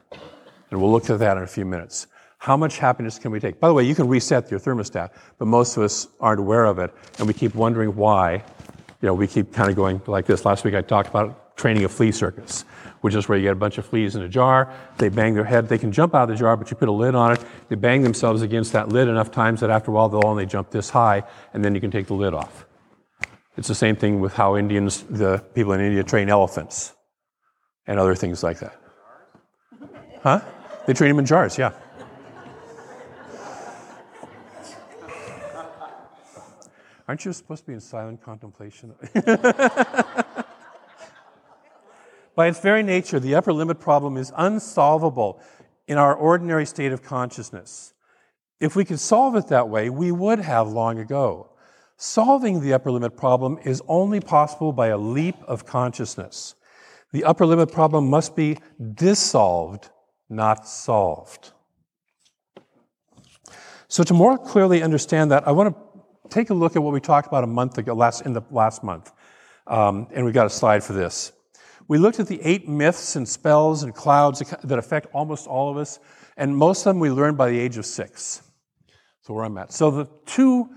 And 0.71 0.79
we'll 0.83 0.93
look 0.93 1.09
at 1.09 1.21
that 1.21 1.39
in 1.39 1.43
a 1.43 1.47
few 1.47 1.65
minutes. 1.65 2.07
How 2.47 2.57
much 2.57 2.79
happiness 2.79 3.19
can 3.19 3.33
we 3.33 3.41
take? 3.41 3.59
By 3.59 3.67
the 3.67 3.75
way, 3.75 3.83
you 3.83 3.97
can 3.97 4.07
reset 4.07 4.49
your 4.53 4.61
thermostat, 4.61 5.11
but 5.37 5.47
most 5.47 5.77
of 5.77 5.83
us 5.83 6.07
aren't 6.21 6.39
aware 6.39 6.67
of 6.67 6.79
it, 6.79 6.95
and 7.19 7.27
we 7.27 7.35
keep 7.35 7.57
wondering 7.57 7.97
why 7.97 8.35
you 8.35 9.07
know, 9.09 9.15
we 9.15 9.27
keep 9.27 9.53
kind 9.53 9.69
of 9.69 9.75
going 9.75 10.01
like 10.07 10.27
this. 10.27 10.45
Last 10.45 10.63
week 10.63 10.77
I 10.77 10.81
talked 10.81 11.09
about 11.09 11.57
training 11.57 11.83
a 11.83 11.89
flea 11.89 12.13
circus, 12.13 12.65
which 13.01 13.17
is 13.17 13.29
where 13.29 13.37
you 13.37 13.43
get 13.43 13.55
a 13.55 13.57
bunch 13.57 13.79
of 13.79 13.87
fleas 13.87 14.15
in 14.15 14.23
a 14.23 14.29
jar, 14.29 14.73
they 14.99 15.09
bang 15.09 15.35
their 15.35 15.43
head, 15.43 15.69
they 15.69 15.77
can 15.77 15.91
jump 15.91 16.15
out 16.15 16.23
of 16.23 16.29
the 16.29 16.37
jar, 16.37 16.57
but 16.57 16.71
you 16.71 16.77
put 16.77 16.89
a 16.89 16.93
lid 16.93 17.17
on 17.17 17.33
it, 17.33 17.45
they 17.69 17.75
bang 17.75 18.03
themselves 18.03 18.43
against 18.43 18.73
that 18.75 18.91
lid 18.91 19.09
enough 19.09 19.33
times 19.33 19.59
that 19.59 19.71
after 19.71 19.91
a 19.91 19.95
while 19.95 20.09
they'll 20.09 20.25
only 20.25 20.47
jump 20.47 20.71
this 20.71 20.89
high, 20.89 21.25
and 21.53 21.65
then 21.65 21.75
you 21.75 21.81
can 21.81 21.91
take 21.91 22.07
the 22.07 22.15
lid 22.15 22.33
off. 22.33 22.65
It's 23.57 23.67
the 23.67 23.75
same 23.75 23.97
thing 23.97 24.21
with 24.21 24.35
how 24.35 24.57
Indians, 24.57 25.03
the 25.11 25.43
people 25.53 25.73
in 25.73 25.81
India 25.81 26.05
train 26.05 26.29
elephants 26.29 26.95
and 27.89 27.99
other 27.99 28.15
things 28.15 28.45
like 28.45 28.61
that. 28.61 28.81
Huh? 30.23 30.43
They 30.87 30.93
train 30.93 31.09
them 31.09 31.19
in 31.19 31.27
jars, 31.27 31.59
yeah. 31.59 31.73
Aren't 37.09 37.25
you 37.25 37.33
supposed 37.33 37.63
to 37.63 37.69
be 37.69 37.75
in 37.75 37.81
silent 37.81 38.23
contemplation? 38.23 38.95
By 42.35 42.49
its 42.49 42.61
very 42.61 42.83
nature, 42.83 43.21
the 43.21 43.35
upper 43.37 43.53
limit 43.53 43.81
problem 43.81 44.17
is 44.17 44.33
unsolvable 44.37 45.41
in 45.87 45.99
our 45.99 46.15
ordinary 46.15 46.67
state 46.67 46.93
of 46.93 47.03
consciousness. 47.03 47.95
If 48.61 48.75
we 48.75 48.85
could 48.85 49.01
solve 49.01 49.37
it 49.37 49.49
that 49.49 49.69
way, 49.69 49.89
we 49.89 50.11
would 50.11 50.41
have 50.41 50.69
long 50.69 50.99
ago. 50.99 51.51
Solving 51.97 52.61
the 52.61 52.75
upper 52.75 52.91
limit 52.91 53.17
problem 53.17 53.59
is 53.65 53.81
only 53.89 54.21
possible 54.21 54.73
by 54.73 54.89
a 54.89 54.99
leap 54.99 55.37
of 55.47 55.65
consciousness. 55.65 56.55
The 57.13 57.25
upper 57.25 57.47
limit 57.47 57.73
problem 57.73 58.11
must 58.11 58.37
be 58.37 58.59
dissolved, 58.95 59.91
not 60.29 60.67
solved. 60.69 61.53
So, 63.89 64.03
to 64.03 64.13
more 64.13 64.37
clearly 64.37 64.83
understand 64.83 65.31
that, 65.31 65.47
I 65.47 65.53
want 65.53 65.75
to 65.75 65.81
take 66.31 66.51
a 66.51 66.55
look 66.55 66.77
at 66.77 66.83
what 66.83 66.93
we 66.93 67.01
talked 67.01 67.27
about 67.27 67.45
a 67.45 67.49
month 67.49 67.79
ago, 67.79 67.95
last, 67.95 68.23
in 68.23 68.33
the 68.33 68.43
last 68.51 68.83
month. 68.83 69.13
Um, 69.67 70.09
and 70.13 70.25
we've 70.25 70.35
got 70.35 70.47
a 70.47 70.51
slide 70.51 70.85
for 70.85 70.93
this. 70.93 71.33
We 71.89 71.99
looked 71.99 72.19
at 72.21 72.27
the 72.27 72.41
eight 72.43 72.69
myths 72.69 73.17
and 73.17 73.29
spells 73.29 73.83
and 73.83 73.95
clouds 73.95 74.43
that 74.65 74.79
affect 74.79 75.07
almost 75.13 75.47
all 75.47 75.71
of 75.71 75.77
us, 75.77 75.99
and 76.37 76.57
most 76.57 76.81
of 76.81 76.95
them 76.95 77.01
we 77.01 77.11
learned 77.11 77.37
by 77.37 77.51
the 77.51 77.59
age 77.59 77.77
of 77.77 77.87
six. 77.87 78.43
So 79.23 79.35
where 79.35 79.45
I'm 79.45 79.57
at. 79.59 79.73
So 79.73 79.91
the 79.91 80.09
two 80.25 80.69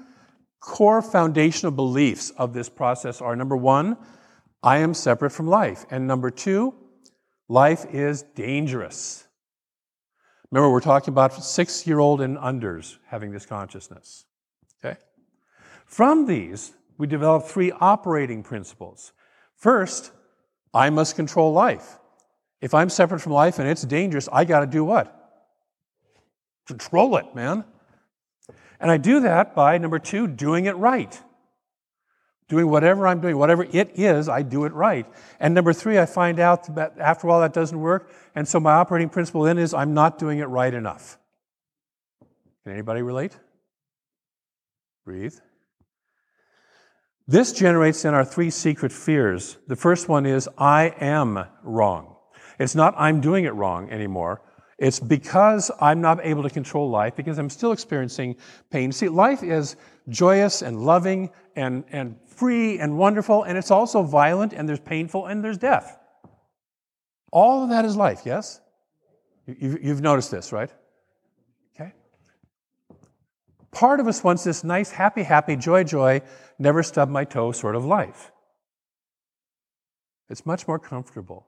core 0.59 1.01
foundational 1.01 1.71
beliefs 1.71 2.31
of 2.31 2.53
this 2.53 2.69
process 2.69 3.21
are 3.21 3.35
number 3.35 3.55
one, 3.55 3.97
I 4.61 4.79
am 4.79 4.93
separate 4.93 5.31
from 5.31 5.47
life. 5.47 5.85
And 5.89 6.07
number 6.07 6.29
two, 6.29 6.73
life 7.47 7.85
is 7.91 8.23
dangerous. 8.35 9.25
Remember, 10.51 10.71
we're 10.71 10.81
talking 10.81 11.13
about 11.13 11.33
six 11.33 11.85
year 11.85 11.99
old 11.99 12.21
and 12.21 12.37
unders 12.37 12.97
having 13.07 13.31
this 13.31 13.45
consciousness. 13.45 14.25
Okay? 14.83 14.97
From 15.89 16.27
these, 16.27 16.71
we 16.99 17.07
develop 17.07 17.45
three 17.45 17.71
operating 17.71 18.43
principles. 18.43 19.11
First, 19.55 20.11
I 20.71 20.91
must 20.91 21.15
control 21.15 21.51
life. 21.51 21.97
If 22.61 22.75
I'm 22.75 22.89
separate 22.89 23.21
from 23.21 23.31
life 23.31 23.57
and 23.57 23.67
it's 23.67 23.81
dangerous, 23.81 24.29
I 24.31 24.45
got 24.45 24.59
to 24.59 24.67
do 24.67 24.83
what? 24.85 25.15
Control 26.67 27.17
it, 27.17 27.33
man. 27.33 27.65
And 28.79 28.91
I 28.91 28.97
do 28.97 29.21
that 29.21 29.55
by, 29.55 29.79
number 29.79 29.97
two, 29.97 30.27
doing 30.27 30.65
it 30.65 30.77
right. 30.77 31.19
Doing 32.49 32.69
whatever 32.69 33.07
I'm 33.07 33.19
doing, 33.19 33.37
whatever 33.37 33.63
it 33.63 33.91
is, 33.95 34.29
I 34.29 34.43
do 34.43 34.65
it 34.65 34.73
right. 34.73 35.07
And 35.39 35.55
number 35.55 35.73
three, 35.73 35.97
I 35.97 36.05
find 36.05 36.39
out 36.39 36.75
that 36.75 36.99
after 36.99 37.25
a 37.25 37.31
while 37.31 37.41
that 37.41 37.53
doesn't 37.53 37.79
work. 37.79 38.11
And 38.35 38.47
so 38.47 38.59
my 38.59 38.73
operating 38.73 39.09
principle 39.09 39.41
then 39.41 39.57
is 39.57 39.73
I'm 39.73 39.95
not 39.95 40.19
doing 40.19 40.37
it 40.37 40.45
right 40.45 40.73
enough. 40.73 41.17
Can 42.63 42.73
anybody 42.73 43.01
relate? 43.01 43.35
Breathe. 45.03 45.35
This 47.29 47.53
generates 47.53 48.05
in 48.05 48.15
our 48.15 48.25
three 48.25 48.49
secret 48.49 48.91
fears. 48.91 49.59
The 49.67 49.75
first 49.75 50.09
one 50.09 50.25
is 50.25 50.49
I 50.57 50.95
am 50.99 51.45
wrong. 51.61 52.15
It's 52.57 52.73
not 52.73 52.95
I'm 52.97 53.21
doing 53.21 53.45
it 53.45 53.53
wrong 53.53 53.87
anymore. 53.91 54.41
It's 54.79 54.99
because 54.99 55.69
I'm 55.79 56.01
not 56.01 56.25
able 56.25 56.41
to 56.41 56.49
control 56.49 56.89
life, 56.89 57.15
because 57.15 57.37
I'm 57.37 57.51
still 57.51 57.71
experiencing 57.71 58.35
pain. 58.71 58.91
See, 58.91 59.09
life 59.09 59.43
is 59.43 59.75
joyous 60.07 60.63
and 60.63 60.81
loving 60.81 61.29
and, 61.55 61.83
and 61.91 62.15
free 62.25 62.79
and 62.79 62.97
wonderful, 62.97 63.43
and 63.43 63.59
it's 63.59 63.69
also 63.69 64.01
violent 64.01 64.53
and 64.53 64.67
there's 64.67 64.79
painful 64.79 65.27
and 65.27 65.43
there's 65.43 65.59
death. 65.59 65.99
All 67.31 67.61
of 67.61 67.69
that 67.69 67.85
is 67.85 67.95
life, 67.95 68.21
yes? 68.25 68.59
You've 69.45 70.01
noticed 70.01 70.31
this, 70.31 70.51
right? 70.51 70.71
Part 73.71 73.99
of 73.99 74.07
us 74.07 74.23
wants 74.23 74.43
this 74.43 74.63
nice, 74.63 74.91
happy, 74.91 75.23
happy, 75.23 75.55
joy, 75.55 75.83
joy, 75.83 76.21
never 76.57 76.81
stub 76.81 77.09
my 77.09 77.23
toe 77.23 77.51
sort 77.51 77.75
of 77.75 77.85
life. 77.85 78.31
It's 80.29 80.45
much 80.45 80.67
more 80.67 80.79
comfortable. 80.79 81.47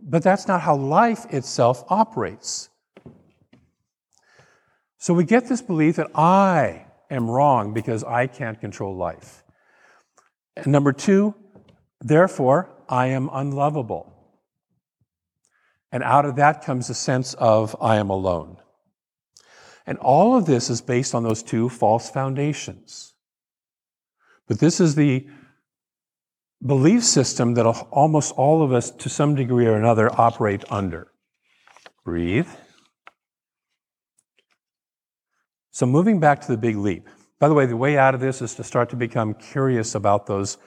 But 0.00 0.22
that's 0.22 0.48
not 0.48 0.62
how 0.62 0.76
life 0.76 1.26
itself 1.32 1.84
operates. 1.88 2.68
So 4.98 5.14
we 5.14 5.24
get 5.24 5.48
this 5.48 5.62
belief 5.62 5.96
that 5.96 6.10
I 6.14 6.86
am 7.10 7.30
wrong 7.30 7.74
because 7.74 8.04
I 8.04 8.26
can't 8.26 8.60
control 8.60 8.96
life. 8.96 9.42
And 10.56 10.68
number 10.68 10.92
two, 10.92 11.34
therefore, 12.00 12.70
I 12.88 13.08
am 13.08 13.30
unlovable. 13.32 14.12
And 15.90 16.02
out 16.02 16.24
of 16.24 16.36
that 16.36 16.64
comes 16.64 16.88
a 16.88 16.94
sense 16.94 17.34
of 17.34 17.76
I 17.80 17.96
am 17.96 18.10
alone. 18.10 18.58
And 19.86 19.98
all 19.98 20.36
of 20.36 20.46
this 20.46 20.70
is 20.70 20.80
based 20.80 21.14
on 21.14 21.22
those 21.22 21.42
two 21.42 21.68
false 21.68 22.10
foundations. 22.10 23.14
But 24.46 24.58
this 24.58 24.80
is 24.80 24.94
the 24.94 25.26
belief 26.64 27.04
system 27.04 27.54
that 27.54 27.66
almost 27.66 28.32
all 28.36 28.62
of 28.62 28.72
us, 28.72 28.90
to 28.90 29.08
some 29.08 29.34
degree 29.34 29.66
or 29.66 29.74
another, 29.74 30.10
operate 30.20 30.64
under. 30.70 31.08
Breathe. 32.04 32.48
So, 35.70 35.86
moving 35.86 36.20
back 36.20 36.40
to 36.42 36.48
the 36.48 36.58
big 36.58 36.76
leap. 36.76 37.08
By 37.38 37.48
the 37.48 37.54
way, 37.54 37.66
the 37.66 37.76
way 37.76 37.98
out 37.98 38.14
of 38.14 38.20
this 38.20 38.42
is 38.42 38.54
to 38.56 38.64
start 38.64 38.90
to 38.90 38.96
become 38.96 39.34
curious 39.34 39.94
about 39.94 40.26
those 40.26 40.58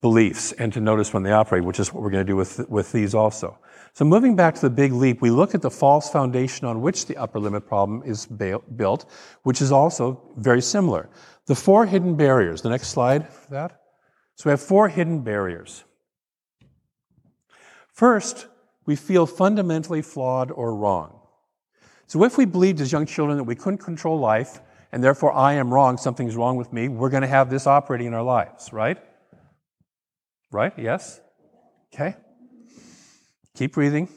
beliefs 0.00 0.52
and 0.52 0.72
to 0.72 0.80
notice 0.80 1.12
when 1.12 1.22
they 1.22 1.32
operate, 1.32 1.64
which 1.64 1.80
is 1.80 1.92
what 1.92 2.02
we're 2.02 2.10
going 2.10 2.24
to 2.24 2.30
do 2.30 2.36
with, 2.36 2.68
with 2.68 2.92
these 2.92 3.14
also. 3.14 3.58
So, 3.94 4.04
moving 4.04 4.36
back 4.36 4.54
to 4.56 4.60
the 4.60 4.70
big 4.70 4.92
leap, 4.92 5.20
we 5.20 5.30
look 5.30 5.54
at 5.54 5.62
the 5.62 5.70
false 5.70 6.08
foundation 6.10 6.66
on 6.66 6.80
which 6.80 7.06
the 7.06 7.16
upper 7.16 7.40
limit 7.40 7.66
problem 7.66 8.02
is 8.04 8.26
built, 8.26 9.10
which 9.42 9.60
is 9.60 9.72
also 9.72 10.22
very 10.36 10.62
similar. 10.62 11.08
The 11.46 11.54
four 11.54 11.86
hidden 11.86 12.14
barriers. 12.14 12.62
The 12.62 12.68
next 12.68 12.88
slide 12.88 13.28
for 13.28 13.50
that. 13.50 13.80
So 14.36 14.48
we 14.48 14.50
have 14.50 14.60
four 14.60 14.88
hidden 14.88 15.22
barriers. 15.22 15.84
First, 17.92 18.46
we 18.86 18.94
feel 18.94 19.26
fundamentally 19.26 20.02
flawed 20.02 20.52
or 20.52 20.76
wrong. 20.76 21.18
So 22.06 22.22
if 22.22 22.38
we 22.38 22.44
believed 22.44 22.80
as 22.80 22.92
young 22.92 23.04
children 23.04 23.36
that 23.36 23.44
we 23.44 23.56
couldn't 23.56 23.78
control 23.78 24.18
life, 24.18 24.60
and 24.92 25.02
therefore 25.02 25.32
I 25.32 25.54
am 25.54 25.74
wrong, 25.74 25.98
something's 25.98 26.36
wrong 26.36 26.56
with 26.56 26.72
me, 26.72 26.88
we're 26.88 27.10
going 27.10 27.22
to 27.22 27.28
have 27.28 27.50
this 27.50 27.66
operating 27.66 28.06
in 28.06 28.14
our 28.14 28.22
lives, 28.22 28.72
right? 28.72 28.98
Right? 30.50 30.72
Yes? 30.78 31.20
Okay. 31.92 32.16
Keep 33.54 33.74
breathing. 33.74 34.08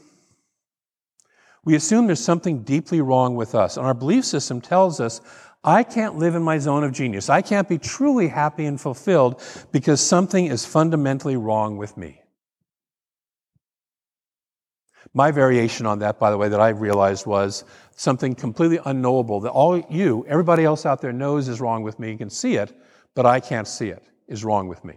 We 1.63 1.75
assume 1.75 2.07
there's 2.07 2.23
something 2.23 2.63
deeply 2.63 3.01
wrong 3.01 3.35
with 3.35 3.53
us, 3.53 3.77
and 3.77 3.85
our 3.85 3.93
belief 3.93 4.25
system 4.25 4.61
tells 4.61 4.99
us 4.99 5.21
I 5.63 5.83
can't 5.83 6.17
live 6.17 6.33
in 6.33 6.41
my 6.41 6.57
zone 6.57 6.83
of 6.83 6.91
genius. 6.91 7.29
I 7.29 7.41
can't 7.43 7.69
be 7.69 7.77
truly 7.77 8.27
happy 8.27 8.65
and 8.65 8.81
fulfilled 8.81 9.43
because 9.71 10.01
something 10.01 10.47
is 10.47 10.65
fundamentally 10.65 11.37
wrong 11.37 11.77
with 11.77 11.97
me. 11.97 12.21
My 15.13 15.29
variation 15.29 15.85
on 15.85 15.99
that, 15.99 16.19
by 16.19 16.31
the 16.31 16.37
way, 16.37 16.49
that 16.49 16.61
I 16.61 16.69
realized 16.69 17.27
was 17.27 17.63
something 17.95 18.33
completely 18.33 18.79
unknowable 18.85 19.41
that 19.41 19.51
all 19.51 19.77
you, 19.89 20.25
everybody 20.27 20.63
else 20.63 20.85
out 20.85 21.01
there 21.01 21.13
knows 21.13 21.47
is 21.47 21.59
wrong 21.59 21.83
with 21.83 21.99
me, 21.99 22.11
you 22.11 22.17
can 22.17 22.29
see 22.29 22.55
it, 22.55 22.75
but 23.13 23.25
I 23.25 23.39
can't 23.39 23.67
see 23.67 23.89
it, 23.89 24.03
is 24.27 24.43
wrong 24.43 24.67
with 24.67 24.83
me. 24.85 24.95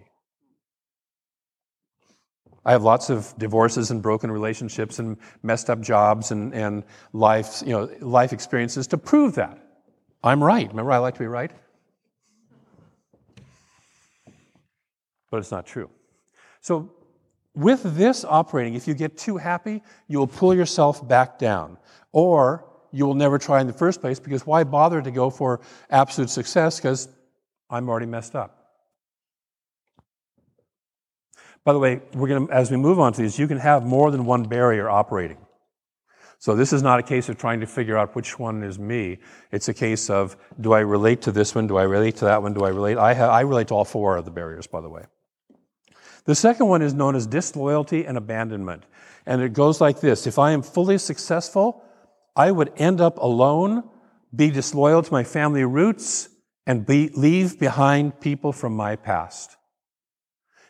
I 2.65 2.73
have 2.73 2.83
lots 2.83 3.11
of 3.11 3.35
divorces 3.39 3.91
and 3.91 4.03
broken 4.03 4.31
relationships 4.31 4.99
and 4.99 5.19
messed 5.43 5.69
up 5.69 5.81
jobs 5.81 6.31
and, 6.31 6.55
and 6.55 6.85
life, 7.13 7.63
you 7.65 7.73
know, 7.73 7.91
life 8.01 8.33
experiences 8.33 8.87
to 8.89 8.99
prove 8.99 9.35
that. 9.35 9.59
I'm 10.23 10.43
right. 10.43 10.69
Remember, 10.69 10.93
I 10.93 10.99
like 10.99 11.15
to 11.15 11.21
be 11.21 11.27
right? 11.27 11.51
But 15.31 15.39
it's 15.39 15.51
not 15.51 15.67
true. 15.67 15.91
So, 16.61 16.91
with 17.55 17.83
this 17.97 18.25
operating, 18.25 18.75
if 18.75 18.89
you 18.89 18.95
get 18.95 19.17
too 19.17 19.37
happy, 19.37 19.83
you 20.09 20.19
will 20.19 20.27
pull 20.27 20.55
yourself 20.55 21.07
back 21.07 21.39
down. 21.39 21.77
Or 22.13 22.65
you 22.91 23.07
will 23.07 23.15
never 23.15 23.39
try 23.39 23.61
in 23.61 23.67
the 23.67 23.73
first 23.73 24.01
place 24.01 24.19
because 24.19 24.47
why 24.47 24.65
bother 24.65 25.03
to 25.03 25.11
go 25.11 25.29
for 25.29 25.61
absolute 25.91 26.31
success? 26.31 26.79
Because 26.79 27.09
I'm 27.69 27.89
already 27.89 28.07
messed 28.07 28.35
up. 28.35 28.64
By 31.65 31.73
the 31.73 31.79
way, 31.79 32.03
we're 32.13 32.29
going 32.29 32.47
to, 32.47 32.53
as 32.53 32.71
we 32.71 32.77
move 32.77 33.01
on 33.01 33.13
to 33.15 33.23
these, 33.23 33.39
you 33.39 33.49
can 33.49 33.59
have 33.59 33.85
more 33.85 34.11
than 34.11 34.27
one 34.27 34.45
barrier 34.45 34.89
operating. 34.89 35.39
So 36.39 36.55
this 36.55 36.75
is 36.75 36.83
not 36.83 37.01
a 37.01 37.03
case 37.03 37.31
of 37.31 37.39
trying 37.39 37.61
to 37.61 37.67
figure 37.67 37.97
out 37.97 38.15
which 38.15 38.39
one 38.39 38.63
is 38.63 38.79
me. 38.79 39.19
It's 39.51 39.69
a 39.69 39.75
case 39.75 40.11
of 40.11 40.37
do 40.61 40.75
I 40.75 40.81
relate 40.81 41.23
to 41.23 41.33
this 41.33 41.55
one? 41.55 41.67
Do 41.67 41.79
I 41.79 41.85
relate 41.85 42.17
to 42.17 42.27
that 42.27 42.43
one? 42.43 42.53
Do 42.53 42.65
I 42.65 42.69
relate? 42.69 42.99
I, 42.99 43.13
I 43.15 43.41
relate 43.41 43.69
to 43.69 43.75
all 43.75 43.87
four 43.87 44.19
of 44.19 44.27
the 44.27 44.31
barriers, 44.31 44.67
by 44.67 44.83
the 44.83 44.91
way. 44.91 45.05
The 46.27 46.35
second 46.35 46.69
one 46.69 46.83
is 46.83 46.93
known 46.93 47.17
as 47.17 47.27
disloyalty 47.27 48.05
and 48.05 48.19
abandonment. 48.19 48.85
And 49.25 49.41
it 49.41 49.55
goes 49.55 49.81
like 49.81 50.01
this 50.01 50.27
If 50.27 50.39
I 50.39 50.53
am 50.53 50.63
fully 50.63 50.99
successful, 50.99 51.83
I 52.37 52.51
would 52.51 52.73
end 52.77 53.01
up 53.01 53.17
alone, 53.19 53.85
be 54.35 54.51
disloyal 54.51 55.03
to 55.03 55.13
my 55.13 55.25
family 55.25 55.65
roots, 55.65 56.29
and 56.67 56.85
be, 56.85 57.09
leave 57.15 57.59
behind 57.59 58.21
people 58.21 58.53
from 58.53 58.75
my 58.75 58.97
past. 58.97 59.57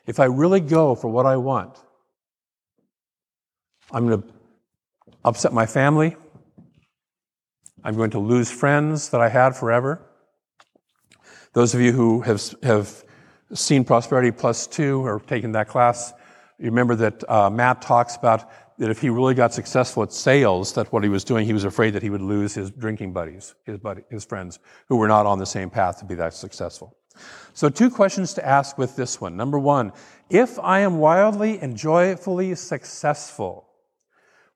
If 0.07 0.21
I 0.21 0.25
really 0.25 0.61
go 0.61 0.95
for 0.95 1.09
what 1.09 1.27
I 1.27 1.37
want, 1.37 1.79
I'm 3.91 4.07
going 4.07 4.23
to 4.23 4.29
upset 5.25 5.53
my 5.53 5.67
family. 5.67 6.17
I'm 7.83 7.97
going 7.97 8.11
to 8.11 8.19
lose 8.19 8.51
friends 8.51 9.11
that 9.11 9.21
I 9.21 9.29
had 9.29 9.57
forever. 9.57 10.01
Those 11.53 11.75
of 11.75 11.81
you 11.81 11.93
who 11.93 12.23
have, 12.23 12.43
have 12.63 13.05
seen 13.53 13.85
Prosperity 13.85 14.31
Plus 14.31 14.67
Two 14.67 15.05
or 15.07 15.21
taken 15.21 15.53
that 15.53 15.69
class, 15.69 16.13
you 16.59 16.67
remember 16.67 16.95
that 16.97 17.31
uh, 17.31 17.51
Matt 17.51 17.83
talks 17.83 18.17
about 18.17 18.51
that 18.79 18.91
if 18.91 19.01
he 19.01 19.09
really 19.09 19.35
got 19.35 19.55
successful 19.55 20.03
at 20.03 20.13
sales, 20.13 20.73
that 20.73 20.93
what 20.93 21.05
he 21.05 21.09
was 21.09 21.23
doing, 21.23 21.47
he 21.47 21.53
was 21.53 21.65
afraid 21.65 21.93
that 21.93 22.03
he 22.03 22.11
would 22.11 22.21
lose 22.21 22.55
his 22.55 22.71
drinking 22.71 23.13
buddies, 23.13 23.55
his, 23.65 23.79
buddy, 23.79 24.03
his 24.11 24.25
friends, 24.25 24.59
who 24.89 24.97
were 24.97 25.07
not 25.07 25.27
on 25.27 25.39
the 25.39 25.47
same 25.47 25.71
path 25.71 25.99
to 26.01 26.05
be 26.05 26.15
that 26.17 26.35
successful. 26.35 26.97
So, 27.53 27.69
two 27.69 27.91
questions 27.91 28.35
to 28.35 28.47
ask 28.47 28.77
with 28.79 28.97
this 28.97 29.21
one. 29.21 29.37
Number 29.37 29.59
one, 29.59 29.93
if 30.29 30.59
I 30.59 30.81
am 30.81 30.99
wildly 30.99 31.59
and 31.59 31.77
joyfully 31.77 32.55
successful, 32.55 33.69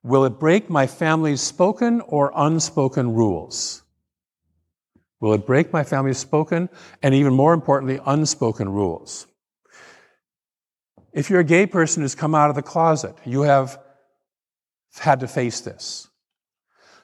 Will 0.03 0.23
it 0.25 0.39
break 0.39 0.69
my 0.69 0.87
family's 0.87 1.41
spoken 1.41 2.01
or 2.01 2.31
unspoken 2.35 3.13
rules? 3.13 3.83
Will 5.19 5.33
it 5.33 5.45
break 5.45 5.73
my 5.73 5.83
family's 5.83 6.17
spoken 6.17 6.69
and 7.03 7.13
even 7.13 7.33
more 7.33 7.53
importantly, 7.53 7.99
unspoken 8.05 8.69
rules? 8.69 9.27
If 11.11 11.29
you're 11.29 11.41
a 11.41 11.45
gay 11.45 11.65
person 11.65 12.03
who's 12.03 12.15
come 12.15 12.33
out 12.33 12.49
of 12.49 12.55
the 12.55 12.61
closet, 12.61 13.15
you 13.25 13.41
have 13.41 13.77
had 14.97 15.19
to 15.19 15.27
face 15.27 15.59
this. 15.59 16.08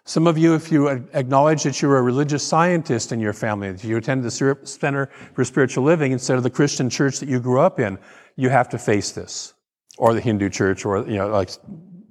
Some 0.07 0.27
of 0.27 0.37
you, 0.37 0.53
if 0.53 0.71
you 0.71 0.87
acknowledge 0.87 1.63
that 1.63 1.81
you're 1.81 1.97
a 1.97 2.01
religious 2.01 2.45
scientist 2.45 3.11
in 3.11 3.19
your 3.19 3.33
family, 3.33 3.69
if 3.69 3.83
you 3.83 3.97
attend 3.97 4.23
the 4.23 4.29
Center 4.63 5.07
for 5.33 5.43
Spiritual 5.43 5.83
Living 5.83 6.11
instead 6.11 6.37
of 6.37 6.43
the 6.43 6.49
Christian 6.51 6.91
church 6.91 7.19
that 7.19 7.27
you 7.27 7.39
grew 7.39 7.59
up 7.59 7.79
in, 7.79 7.97
you 8.35 8.49
have 8.49 8.69
to 8.69 8.77
face 8.77 9.13
this. 9.13 9.55
Or 9.97 10.13
the 10.13 10.21
Hindu 10.21 10.49
church, 10.51 10.85
or, 10.85 10.99
you 11.07 11.17
know, 11.17 11.29
like 11.29 11.49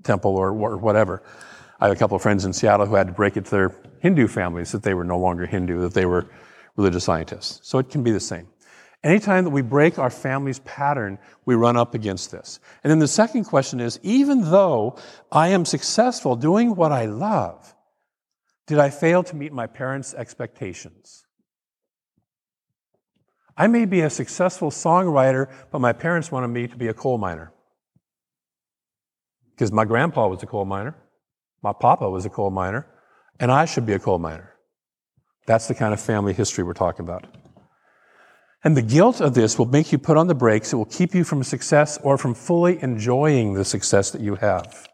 temple 0.03 0.37
or, 0.37 0.51
or 0.51 0.77
whatever. 0.77 1.23
I 1.79 1.87
have 1.87 1.97
a 1.97 1.99
couple 1.99 2.17
of 2.17 2.23
friends 2.23 2.45
in 2.45 2.53
Seattle 2.53 2.87
who 2.87 2.97
had 2.97 3.07
to 3.07 3.13
break 3.13 3.37
it 3.37 3.45
to 3.45 3.51
their 3.53 3.77
Hindu 4.01 4.27
families 4.27 4.73
that 4.73 4.83
they 4.83 4.95
were 4.95 5.05
no 5.05 5.19
longer 5.19 5.47
Hindu, 5.47 5.81
that 5.83 5.95
they 5.95 6.07
were 6.07 6.27
religious 6.77 7.05
scientists. 7.05 7.61
So 7.63 7.79
it 7.79 7.91
can 7.91 8.03
be 8.03 8.11
the 8.11 8.19
same. 8.19 8.49
Anytime 9.05 9.45
that 9.45 9.51
we 9.51 9.63
break 9.63 10.01
our 10.01 10.11
family's 10.11 10.59
pattern, 10.61 11.19
we 11.45 11.55
run 11.55 11.77
up 11.77 11.95
against 11.95 12.33
this. 12.33 12.59
And 12.83 12.91
then 12.91 12.99
the 12.99 13.07
second 13.07 13.45
question 13.45 13.79
is 13.79 14.01
even 14.03 14.51
though 14.51 14.97
I 15.31 15.49
am 15.49 15.65
successful 15.65 16.35
doing 16.35 16.75
what 16.75 16.91
I 16.91 17.05
love, 17.05 17.74
did 18.67 18.79
I 18.79 18.91
fail 18.91 19.23
to 19.25 19.37
meet 19.37 19.53
my 19.53 19.67
parents' 19.67 20.15
expectations? 20.15 21.25
I 23.57 23.67
may 23.67 23.85
be 23.85 24.01
a 24.01 24.11
successful 24.11 24.71
songwriter, 24.71 25.53
but 25.71 25.81
my 25.81 25.93
parents 25.93 26.33
wanted 26.33 26.49
me 26.49 26.67
to 26.67 26.77
be 26.77 26.89
a 26.89 26.95
coal 26.95 27.19
miner. 27.19 27.53
Because 29.55 29.71
my 29.71 29.85
grandpa 29.85 30.27
was 30.27 30.43
a 30.43 30.47
coal 30.47 30.65
miner, 30.65 30.97
my 31.63 31.73
papa 31.73 32.11
was 32.11 32.27
a 32.27 32.31
coal 32.31 32.51
miner, 32.51 32.87
and 33.39 33.53
I 33.53 33.65
should 33.65 33.87
be 33.87 33.93
a 33.93 33.99
coal 33.99 34.19
miner. 34.19 34.55
That's 35.47 35.69
the 35.69 35.75
kind 35.75 35.93
of 35.93 36.01
family 36.01 36.33
history 36.33 36.65
we're 36.65 36.73
talking 36.73 37.05
about. 37.05 37.27
And 38.65 38.77
the 38.77 38.83
guilt 38.83 39.21
of 39.21 39.35
this 39.35 39.59
will 39.59 39.67
make 39.67 39.93
you 39.93 39.99
put 39.99 40.17
on 40.17 40.27
the 40.27 40.35
brakes. 40.35 40.73
It 40.73 40.77
will 40.77 40.87
keep 40.87 41.15
you 41.15 41.23
from 41.23 41.43
success 41.43 41.99
or 42.03 42.17
from 42.17 42.35
fully 42.35 42.83
enjoying 42.83 43.53
the 43.53 43.65
success 43.65 44.11
that 44.13 44.23
you 44.23 44.37
have. 44.37 44.89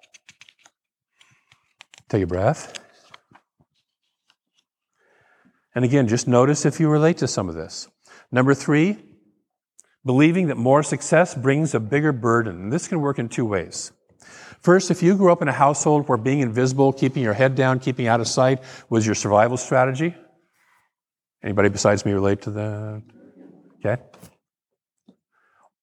Take 2.09 2.24
a 2.24 2.26
breath. 2.26 2.79
And 5.74 5.85
again, 5.85 6.09
just 6.09 6.26
notice 6.26 6.66
if 6.66 6.80
you 6.80 6.88
relate 6.88 7.18
to 7.18 7.28
some 7.28 7.48
of 7.48 7.54
this. 7.54 7.88
Number 8.33 8.54
three, 8.54 8.98
believing 10.04 10.48
that 10.48 10.56
more 10.56 10.83
success 10.83 11.35
brings 11.35 11.74
a 11.74 11.80
bigger 11.80 12.12
burden. 12.12 12.70
This 12.70 12.88
can 12.88 13.00
work 13.00 13.18
in 13.18 13.28
two 13.28 13.44
ways. 13.44 13.92
First, 14.61 14.90
if 14.90 15.02
you 15.02 15.16
grew 15.16 15.33
up 15.33 15.40
in 15.42 15.48
a 15.48 15.52
household 15.52 16.09
where 16.09 16.18
being 16.18 16.40
invisible, 16.40 16.92
keeping 16.92 17.22
your 17.22 17.33
head 17.33 17.54
down, 17.54 17.80
keeping 17.80 18.06
out 18.06 18.20
of 18.20 18.28
sight 18.28 18.62
was 18.90 19.06
your 19.06 19.14
survival 19.14 19.56
strategy, 19.56 20.14
anybody 21.42 21.70
besides 21.70 22.04
me 22.04 22.12
relate 22.12 22.42
to 22.42 22.50
that? 22.50 23.02
Okay? 23.78 24.02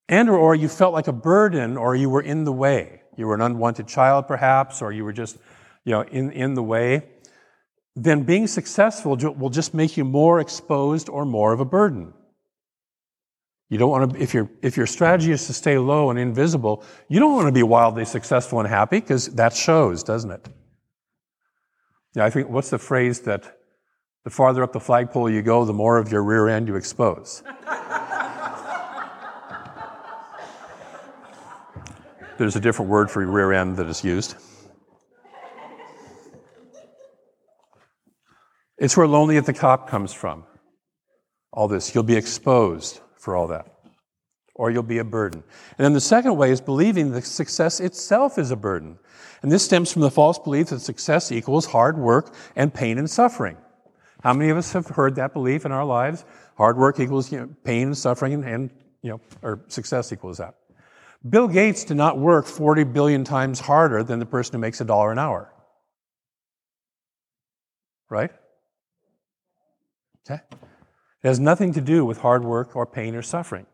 And 0.08 0.30
or, 0.30 0.38
or 0.38 0.56
you 0.56 0.70
felt 0.70 0.94
like 0.94 1.08
a 1.08 1.14
burden 1.14 1.76
or 1.76 1.96
you 1.96 2.10
were 2.10 2.22
in 2.22 2.44
the 2.44 2.52
way. 2.52 3.02
You 3.18 3.26
were 3.28 3.36
an 3.36 3.42
unwanted 3.42 3.88
child, 3.88 4.28
perhaps, 4.28 4.82
or 4.82 4.92
you 4.92 5.04
were 5.04 5.14
just, 5.14 5.38
you 5.84 5.92
know, 5.92 6.02
in, 6.02 6.32
in 6.32 6.54
the 6.54 6.64
way. 6.64 7.10
Then 8.00 8.24
being 8.24 8.46
successful 8.46 9.16
will 9.16 9.50
just 9.50 9.74
make 9.74 9.98
you 9.98 10.06
more 10.06 10.40
exposed 10.40 11.10
or 11.10 11.26
more 11.26 11.52
of 11.52 11.60
a 11.60 11.66
burden. 11.66 12.14
You 13.70 13.80
don't 13.80 13.90
want 13.90 14.14
to, 14.14 14.22
if, 14.22 14.36
your 14.36 14.52
if 14.62 14.78
your 14.78 14.86
strategy 14.86 15.32
is 15.32 15.48
to 15.48 15.54
stay 15.54 15.80
low 15.80 16.12
and 16.12 16.20
invisible, 16.20 16.84
you 17.10 17.20
don't 17.20 17.34
want 17.34 17.48
to 17.48 17.52
be 17.52 17.64
wildly 17.64 18.06
successful 18.06 18.60
and 18.60 18.70
happy 18.70 19.00
because 19.00 19.30
that 19.30 19.56
shows, 19.56 20.04
doesn't 20.04 20.30
it? 20.30 20.48
Yeah, 22.16 22.26
I 22.26 22.30
think, 22.30 22.50
what's 22.50 22.70
the 22.70 22.78
phrase 22.78 23.22
that 23.22 23.58
the 24.24 24.30
farther 24.30 24.62
up 24.62 24.74
the 24.74 24.80
flagpole 24.80 25.32
you 25.32 25.42
go, 25.42 25.66
the 25.66 25.74
more 25.74 25.98
of 25.98 26.12
your 26.12 26.22
rear 26.22 26.48
end 26.50 26.68
you 26.68 26.76
expose? 26.76 27.42
There's 32.38 32.56
a 32.56 32.60
different 32.60 32.92
word 32.92 33.10
for 33.10 33.26
rear 33.26 33.54
end 33.54 33.78
that 33.78 33.88
is 33.88 34.04
used. 34.04 34.36
It's 38.78 38.96
where 38.96 39.08
lonely 39.08 39.38
at 39.38 39.46
the 39.46 39.54
top 39.54 39.90
comes 39.90 40.14
from. 40.14 40.44
All 41.52 41.68
this. 41.68 41.96
You'll 41.96 42.04
be 42.04 42.16
exposed 42.16 43.00
for 43.16 43.36
all 43.36 43.48
that. 43.48 43.74
Or 44.54 44.72
you'll 44.72 44.84
be 44.84 45.00
a 45.00 45.04
burden. 45.04 45.44
And 45.78 45.86
then 45.86 45.94
the 45.94 46.02
second 46.02 46.36
way 46.36 46.52
is 46.52 46.62
believing 46.62 47.12
that 47.12 47.24
success 47.24 47.80
itself 47.80 48.38
is 48.38 48.52
a 48.52 48.56
burden. 48.56 49.00
And 49.42 49.52
this 49.52 49.64
stems 49.64 49.92
from 49.92 50.02
the 50.02 50.12
false 50.12 50.40
belief 50.40 50.68
that 50.68 50.80
success 50.80 51.32
equals 51.32 51.68
hard 51.68 51.98
work 51.98 52.34
and 52.56 52.74
pain 52.74 52.98
and 52.98 53.10
suffering. 53.10 53.58
How 54.24 54.34
many 54.34 54.50
of 54.50 54.58
us 54.58 54.74
have 54.74 54.88
heard 54.88 55.16
that 55.16 55.34
belief 55.34 55.66
in 55.66 55.72
our 55.72 55.86
lives? 55.86 56.26
Hard 56.58 56.78
work 56.78 57.00
equals 57.00 57.32
you 57.32 57.40
know, 57.40 57.50
pain 57.64 57.88
and 57.88 57.98
suffering, 57.98 58.34
and, 58.34 58.44
and 58.44 58.72
you 59.04 59.12
know, 59.12 59.22
or 59.44 59.62
success 59.68 60.12
equals 60.12 60.38
that. 60.40 60.56
Bill 61.28 61.48
Gates 61.48 61.84
did 61.84 61.98
not 61.98 62.18
work 62.18 62.46
40 62.46 62.84
billion 62.86 63.24
times 63.24 63.60
harder 63.60 64.04
than 64.04 64.20
the 64.20 64.26
person 64.26 64.54
who 64.54 64.60
makes 64.60 64.82
a 64.82 64.86
dollar 64.86 65.12
an 65.12 65.20
hour. 65.20 65.54
Right? 68.10 68.32
Okay? 70.30 70.42
It 71.24 71.28
has 71.28 71.40
nothing 71.40 71.74
to 71.74 71.82
do 71.82 72.06
with 72.06 72.20
hard 72.20 72.44
work 72.44 72.76
or 72.76 72.86
pain 72.86 73.16
or 73.16 73.22
suffering. 73.22 73.66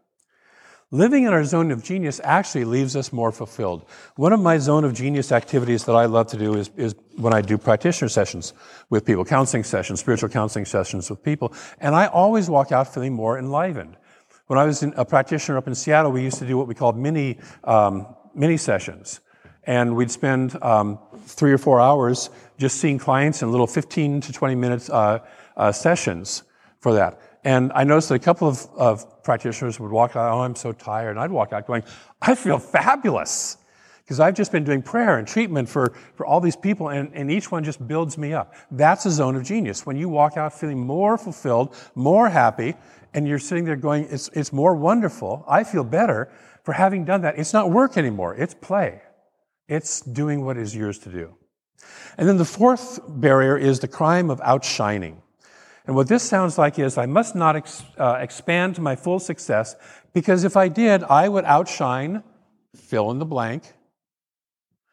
Living 0.91 1.23
in 1.23 1.33
our 1.33 1.43
zone 1.43 1.71
of 1.71 1.83
genius 1.83 2.21
actually 2.23 2.65
leaves 2.65 2.95
us 2.95 3.11
more 3.11 3.31
fulfilled. 3.31 3.83
One 4.15 4.31
of 4.31 4.39
my 4.39 4.59
zone 4.59 4.83
of 4.83 4.93
genius 4.93 5.31
activities 5.31 5.85
that 5.85 5.95
I 5.95 6.05
love 6.05 6.27
to 6.27 6.37
do 6.37 6.53
is, 6.53 6.69
is 6.77 6.93
when 7.15 7.33
I 7.33 7.41
do 7.41 7.57
practitioner 7.57 8.09
sessions 8.09 8.53
with 8.91 9.03
people, 9.03 9.25
counseling 9.25 9.63
sessions, 9.63 9.99
spiritual 9.99 10.29
counseling 10.29 10.65
sessions 10.65 11.09
with 11.09 11.23
people, 11.23 11.51
and 11.79 11.95
I 11.95 12.05
always 12.05 12.47
walk 12.47 12.71
out 12.71 12.93
feeling 12.93 13.13
more 13.13 13.39
enlivened. 13.39 13.97
When 14.45 14.59
I 14.59 14.65
was 14.65 14.83
a 14.83 15.03
practitioner 15.03 15.57
up 15.57 15.67
in 15.67 15.73
Seattle, 15.73 16.11
we 16.11 16.21
used 16.21 16.37
to 16.37 16.45
do 16.45 16.59
what 16.59 16.67
we 16.67 16.75
called 16.75 16.95
mini, 16.95 17.39
um, 17.63 18.15
mini 18.35 18.57
sessions. 18.57 19.19
And 19.65 19.95
we'd 19.95 20.11
spend 20.11 20.61
um, 20.61 20.99
three 21.25 21.51
or 21.51 21.57
four 21.57 21.79
hours 21.79 22.29
just 22.57 22.79
seeing 22.79 22.97
clients 22.97 23.41
in 23.41 23.51
little 23.51 23.67
15 23.67 24.21
to 24.21 24.33
20 24.33 24.55
minutes 24.55 24.89
uh, 24.89 25.19
uh, 25.55 25.71
sessions 25.71 26.43
for 26.79 26.93
that. 26.93 27.19
And 27.43 27.71
I 27.73 27.83
noticed 27.83 28.09
that 28.09 28.15
a 28.15 28.19
couple 28.19 28.47
of, 28.47 28.67
of 28.75 29.23
practitioners 29.23 29.79
would 29.79 29.91
walk 29.91 30.15
out, 30.15 30.31
oh, 30.31 30.41
I'm 30.41 30.55
so 30.55 30.71
tired. 30.71 31.11
And 31.11 31.19
I'd 31.19 31.31
walk 31.31 31.53
out 31.53 31.67
going, 31.67 31.83
I 32.21 32.35
feel 32.35 32.59
fabulous. 32.59 33.57
Because 34.03 34.19
I've 34.19 34.35
just 34.35 34.51
been 34.51 34.65
doing 34.65 34.81
prayer 34.81 35.17
and 35.17 35.25
treatment 35.25 35.69
for, 35.69 35.93
for 36.15 36.25
all 36.25 36.41
these 36.41 36.57
people, 36.57 36.89
and, 36.89 37.09
and 37.13 37.31
each 37.31 37.51
one 37.51 37.63
just 37.63 37.85
builds 37.87 38.17
me 38.17 38.33
up. 38.33 38.53
That's 38.69 39.05
a 39.05 39.11
zone 39.11 39.37
of 39.37 39.43
genius. 39.43 39.85
When 39.85 39.95
you 39.95 40.09
walk 40.09 40.35
out 40.35 40.57
feeling 40.59 40.79
more 40.79 41.17
fulfilled, 41.17 41.73
more 41.95 42.27
happy, 42.27 42.75
and 43.13 43.25
you're 43.25 43.39
sitting 43.39 43.63
there 43.63 43.77
going, 43.77 44.07
it's, 44.09 44.29
it's 44.33 44.51
more 44.51 44.75
wonderful. 44.75 45.45
I 45.47 45.63
feel 45.63 45.85
better 45.85 46.29
for 46.63 46.73
having 46.73 47.05
done 47.05 47.21
that. 47.21 47.39
It's 47.39 47.53
not 47.53 47.71
work 47.71 47.97
anymore, 47.97 48.35
it's 48.35 48.53
play. 48.53 49.01
It's 49.67 50.01
doing 50.01 50.45
what 50.45 50.57
is 50.57 50.75
yours 50.75 50.99
to 50.99 51.09
do. 51.09 51.35
And 52.17 52.27
then 52.27 52.37
the 52.37 52.45
fourth 52.45 52.99
barrier 53.07 53.57
is 53.57 53.79
the 53.79 53.87
crime 53.87 54.29
of 54.29 54.39
outshining. 54.41 55.21
And 55.85 55.95
what 55.95 56.07
this 56.07 56.23
sounds 56.23 56.57
like 56.57 56.79
is 56.79 56.97
I 56.97 57.05
must 57.05 57.35
not 57.35 57.55
ex- 57.55 57.83
uh, 57.97 58.17
expand 58.19 58.75
to 58.75 58.81
my 58.81 58.95
full 58.95 59.19
success 59.19 59.75
because 60.13 60.43
if 60.43 60.55
I 60.55 60.67
did, 60.69 61.03
I 61.03 61.27
would 61.27 61.45
outshine, 61.45 62.23
fill 62.75 63.11
in 63.11 63.19
the 63.19 63.25
blank, 63.25 63.73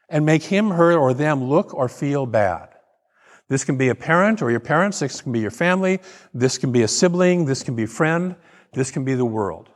and 0.09 0.26
make 0.26 0.42
him, 0.42 0.70
her, 0.70 0.96
or 0.96 1.14
them 1.14 1.44
look 1.44 1.72
or 1.72 1.88
feel 1.88 2.26
bad. 2.26 2.70
This 3.48 3.64
can 3.64 3.76
be 3.76 3.88
a 3.88 3.94
parent 3.94 4.42
or 4.42 4.50
your 4.50 4.61
parents, 4.61 5.00
this 5.00 5.20
can 5.20 5.33
be 5.33 5.40
your 5.40 5.50
family, 5.50 6.00
this 6.35 6.59
can 6.59 6.72
be 6.72 6.83
a 6.83 6.88
sibling, 6.88 7.44
this 7.44 7.62
can 7.62 7.76
be 7.76 7.85
a 7.85 7.88
friend, 7.88 8.37
this 8.72 8.90
can 8.90 9.04
be 9.04 9.14
the 9.14 9.24
world. 9.24 9.68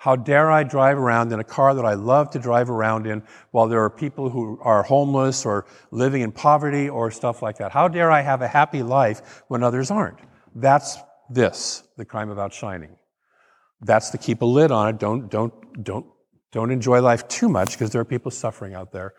How 0.00 0.16
dare 0.16 0.50
I 0.50 0.62
drive 0.62 0.96
around 0.96 1.30
in 1.30 1.40
a 1.40 1.44
car 1.44 1.74
that 1.74 1.84
I 1.84 1.92
love 1.92 2.30
to 2.30 2.38
drive 2.38 2.70
around 2.70 3.06
in 3.06 3.22
while 3.50 3.68
there 3.68 3.84
are 3.84 3.90
people 3.90 4.30
who 4.30 4.58
are 4.62 4.82
homeless 4.82 5.44
or 5.44 5.66
living 5.90 6.22
in 6.22 6.32
poverty 6.32 6.88
or 6.88 7.10
stuff 7.10 7.42
like 7.42 7.58
that? 7.58 7.70
How 7.70 7.86
dare 7.86 8.10
I 8.10 8.22
have 8.22 8.40
a 8.40 8.48
happy 8.48 8.82
life 8.82 9.42
when 9.48 9.62
others 9.62 9.90
aren't? 9.90 10.18
That's 10.54 10.96
this, 11.28 11.82
the 11.98 12.06
crime 12.06 12.30
of 12.30 12.38
outshining. 12.38 12.96
That's 13.82 14.08
to 14.12 14.16
keep 14.16 14.40
a 14.40 14.46
lid 14.46 14.70
on 14.70 14.88
it. 14.88 14.98
Don't, 14.98 15.30
don't, 15.30 15.84
don't, 15.84 16.06
don't 16.50 16.70
enjoy 16.70 17.02
life 17.02 17.28
too 17.28 17.50
much 17.50 17.72
because 17.72 17.90
there 17.90 18.00
are 18.00 18.06
people 18.06 18.30
suffering 18.30 18.72
out 18.72 18.92
there. 18.92 19.12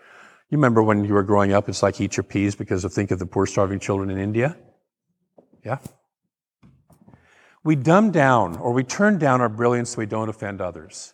You 0.50 0.58
remember 0.58 0.82
when 0.82 1.06
you 1.06 1.14
were 1.14 1.22
growing 1.22 1.54
up, 1.54 1.70
it's 1.70 1.84
like 1.84 2.02
eat 2.02 2.18
your 2.18 2.24
peas 2.24 2.56
because 2.56 2.84
of 2.86 2.92
think 2.92 3.12
of 3.12 3.20
the 3.20 3.28
poor 3.28 3.46
starving 3.46 3.80
children 3.80 4.10
in 4.10 4.18
India? 4.18 4.58
Yeah? 5.64 5.78
We 7.64 7.76
dumb 7.76 8.12
down 8.12 8.58
or 8.58 8.74
we 8.74 8.84
turn 8.84 9.20
down 9.20 9.40
our 9.40 9.50
brilliance 9.50 9.92
so 9.92 10.00
we 10.00 10.08
don't 10.08 10.30
offend 10.30 10.62
others. 10.62 11.14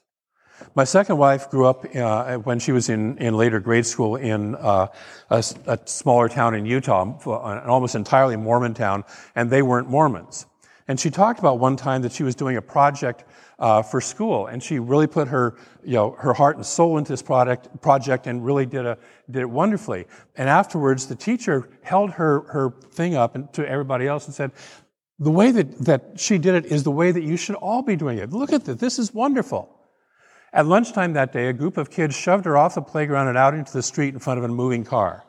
My 0.75 0.85
second 0.85 1.17
wife 1.17 1.49
grew 1.49 1.67
up 1.67 1.85
uh, 1.95 2.37
when 2.37 2.59
she 2.59 2.71
was 2.71 2.89
in, 2.89 3.17
in 3.17 3.35
later 3.35 3.59
grade 3.59 3.85
school 3.85 4.15
in 4.15 4.55
uh, 4.55 4.87
a, 5.29 5.43
a, 5.67 5.79
smaller 5.85 6.29
town 6.29 6.55
in 6.55 6.65
Utah, 6.65 7.03
an 7.03 7.69
almost 7.69 7.95
entirely 7.95 8.37
Mormon 8.37 8.73
town, 8.73 9.03
and 9.35 9.49
they 9.49 9.61
weren't 9.61 9.89
Mormons. 9.89 10.45
And 10.87 10.99
she 10.99 11.09
talked 11.09 11.39
about 11.39 11.59
one 11.59 11.75
time 11.75 12.01
that 12.03 12.13
she 12.13 12.23
was 12.23 12.33
doing 12.33 12.57
a 12.57 12.61
project 12.61 13.25
uh, 13.59 13.81
for 13.81 13.99
school, 13.99 14.47
and 14.47 14.63
she 14.63 14.79
really 14.79 15.07
put 15.07 15.27
her, 15.27 15.57
you 15.83 15.93
know, 15.93 16.11
her 16.11 16.33
heart 16.33 16.55
and 16.55 16.65
soul 16.65 16.97
into 16.97 17.11
this 17.11 17.21
product, 17.21 17.81
project 17.81 18.25
and 18.25 18.45
really 18.45 18.65
did, 18.65 18.85
a, 18.85 18.97
did 19.29 19.41
it 19.41 19.49
wonderfully. 19.49 20.05
And 20.37 20.47
afterwards, 20.47 21.07
the 21.07 21.15
teacher 21.15 21.69
held 21.81 22.11
her, 22.11 22.41
her 22.51 22.71
thing 22.91 23.15
up 23.15 23.35
and, 23.35 23.51
to 23.53 23.67
everybody 23.67 24.07
else 24.07 24.27
and 24.27 24.33
said, 24.33 24.51
the 25.19 25.31
way 25.31 25.51
that, 25.51 25.85
that 25.85 26.19
she 26.19 26.37
did 26.37 26.55
it 26.55 26.65
is 26.65 26.83
the 26.83 26.91
way 26.91 27.11
that 27.11 27.23
you 27.23 27.37
should 27.37 27.55
all 27.55 27.81
be 27.81 27.95
doing 27.95 28.17
it. 28.19 28.31
Look 28.31 28.53
at 28.53 28.65
this. 28.65 28.77
This 28.77 28.99
is 28.99 29.13
wonderful. 29.13 29.73
At 30.53 30.65
lunchtime 30.65 31.13
that 31.13 31.33
day, 31.33 31.47
a 31.47 31.53
group 31.53 31.77
of 31.77 31.89
kids 31.89 32.15
shoved 32.15 32.45
her 32.45 32.55
off 32.55 32.75
the 32.75 32.81
playground 32.81 33.27
and 33.27 33.37
out 33.37 33.53
into 33.53 33.73
the 33.73 33.83
street 33.83 34.13
in 34.13 34.19
front 34.19 34.37
of 34.37 34.43
a 34.43 34.47
moving 34.47 34.83
car. 34.83 35.23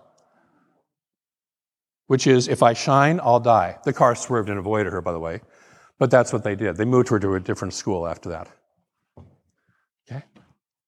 which 2.09 2.27
is 2.27 2.49
if 2.49 2.63
I 2.63 2.73
shine, 2.73 3.21
I'll 3.23 3.39
die. 3.39 3.79
The 3.85 3.93
car 3.93 4.15
swerved 4.15 4.49
and 4.49 4.59
avoided 4.59 4.93
her, 4.93 5.01
by 5.01 5.13
the 5.13 5.21
way, 5.21 5.43
but 5.99 6.11
that's 6.11 6.33
what 6.33 6.43
they 6.43 6.57
did. 6.57 6.77
They 6.77 6.85
moved 6.85 7.09
her 7.11 7.21
to 7.21 7.35
a 7.35 7.41
different 7.41 7.75
school 7.75 8.09
after 8.09 8.31
that. 8.31 8.49
Okay? 10.11 10.25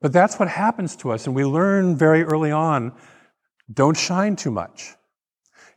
But 0.01 0.13
that's 0.13 0.39
what 0.39 0.49
happens 0.49 0.97
to 0.97 1.13
us, 1.13 1.27
and 1.27 1.37
we 1.37 1.45
learn 1.45 1.95
very 1.97 2.25
early 2.25 2.51
on 2.51 2.93
don't 3.73 3.97
shine 3.97 4.35
too 4.35 4.51
much. 4.51 4.97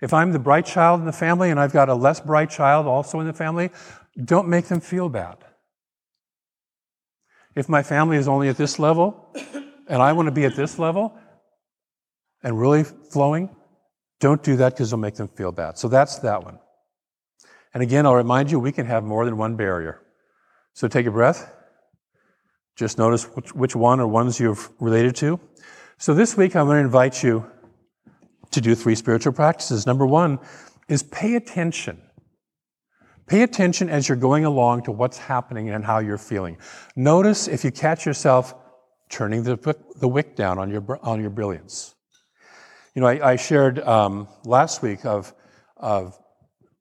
If 0.04 0.12
I'm 0.12 0.34
the 0.34 0.39
bright 0.39 0.66
child 0.66 1.00
in 1.00 1.06
the 1.06 1.13
family 1.13 1.50
and 1.50 1.58
I've 1.58 1.72
got 1.72 1.88
a 1.88 1.96
less 1.96 2.20
bright 2.20 2.50
child 2.50 2.88
also 2.88 3.22
in 3.22 3.26
the 3.26 3.32
family, 3.32 3.70
don't 4.22 4.50
make 4.50 4.66
them 4.66 4.82
feel 4.82 5.08
bad. 5.08 5.38
If 7.56 7.70
my 7.70 7.84
family 7.84 8.18
is 8.18 8.28
only 8.28 8.50
at 8.50 8.58
this 8.58 8.80
level 8.80 9.34
and 9.88 10.02
I 10.02 10.12
want 10.12 10.28
to 10.28 10.34
be 10.34 10.44
at 10.44 10.58
this 10.58 10.78
level 10.78 11.18
and 12.44 12.60
really 12.60 12.84
flowing, 12.84 13.50
don't 14.20 14.44
do 14.44 14.58
that 14.58 14.74
because 14.74 14.89
it'll 14.89 15.00
make 15.00 15.16
them 15.16 15.30
feel 15.30 15.54
bad. 15.54 15.78
So 15.78 15.88
that's 15.88 16.20
that 16.20 16.44
one. 16.44 16.60
And 17.74 17.82
again, 17.82 18.06
I'll 18.06 18.16
remind 18.16 18.52
you, 18.52 18.60
we 18.60 18.74
can 18.74 18.86
have 18.86 19.06
more 19.06 19.24
than 19.24 19.38
one 19.38 19.56
barrier. 19.56 20.02
So 20.74 20.89
take 20.89 21.06
a 21.06 21.12
breath. 21.12 21.50
Just 22.76 22.98
notice 22.98 23.24
which, 23.54 23.74
one 23.74 24.02
or 24.02 24.08
ones 24.08 24.38
you've 24.38 24.70
related 24.82 25.16
to. 25.18 25.39
So 25.98 26.13
this 26.13 26.36
week, 26.36 26.58
I'm 26.58 26.66
going 26.66 26.80
to 26.80 26.86
invite 26.86 27.24
you 27.24 27.50
to 28.54 28.62
do 28.62 28.76
three 28.76 28.96
spiritual 28.96 29.34
practices. 29.34 29.86
Number 29.86 30.06
one 30.06 30.39
is 30.88 31.04
pay 31.04 31.36
attention. 31.36 32.02
Pay 33.28 33.44
attention 33.44 33.89
as 33.89 34.10
you're 34.10 34.18
going 34.18 34.46
along 34.46 34.84
to 34.84 34.92
what's 34.92 35.18
happening 35.18 35.70
and 35.70 35.86
how 35.86 36.00
you're 36.00 36.18
feeling. 36.18 36.58
Notice 36.96 37.48
if 37.48 37.63
you 37.63 37.72
catch 37.72 38.06
yourself 38.06 38.54
turning 39.10 39.44
the, 39.44 39.76
the 40.00 40.08
wick 40.08 40.36
down 40.36 40.58
on 40.58 40.70
your, 40.70 41.00
on 41.02 41.22
your 41.22 41.30
brilliance. 41.30 41.96
You 42.96 43.02
know, 43.02 43.08
I, 43.08 43.32
I 43.32 43.36
shared 43.38 43.80
um, 43.80 44.28
last 44.44 44.82
week 44.82 45.06
of, 45.06 45.34
of 45.78 46.20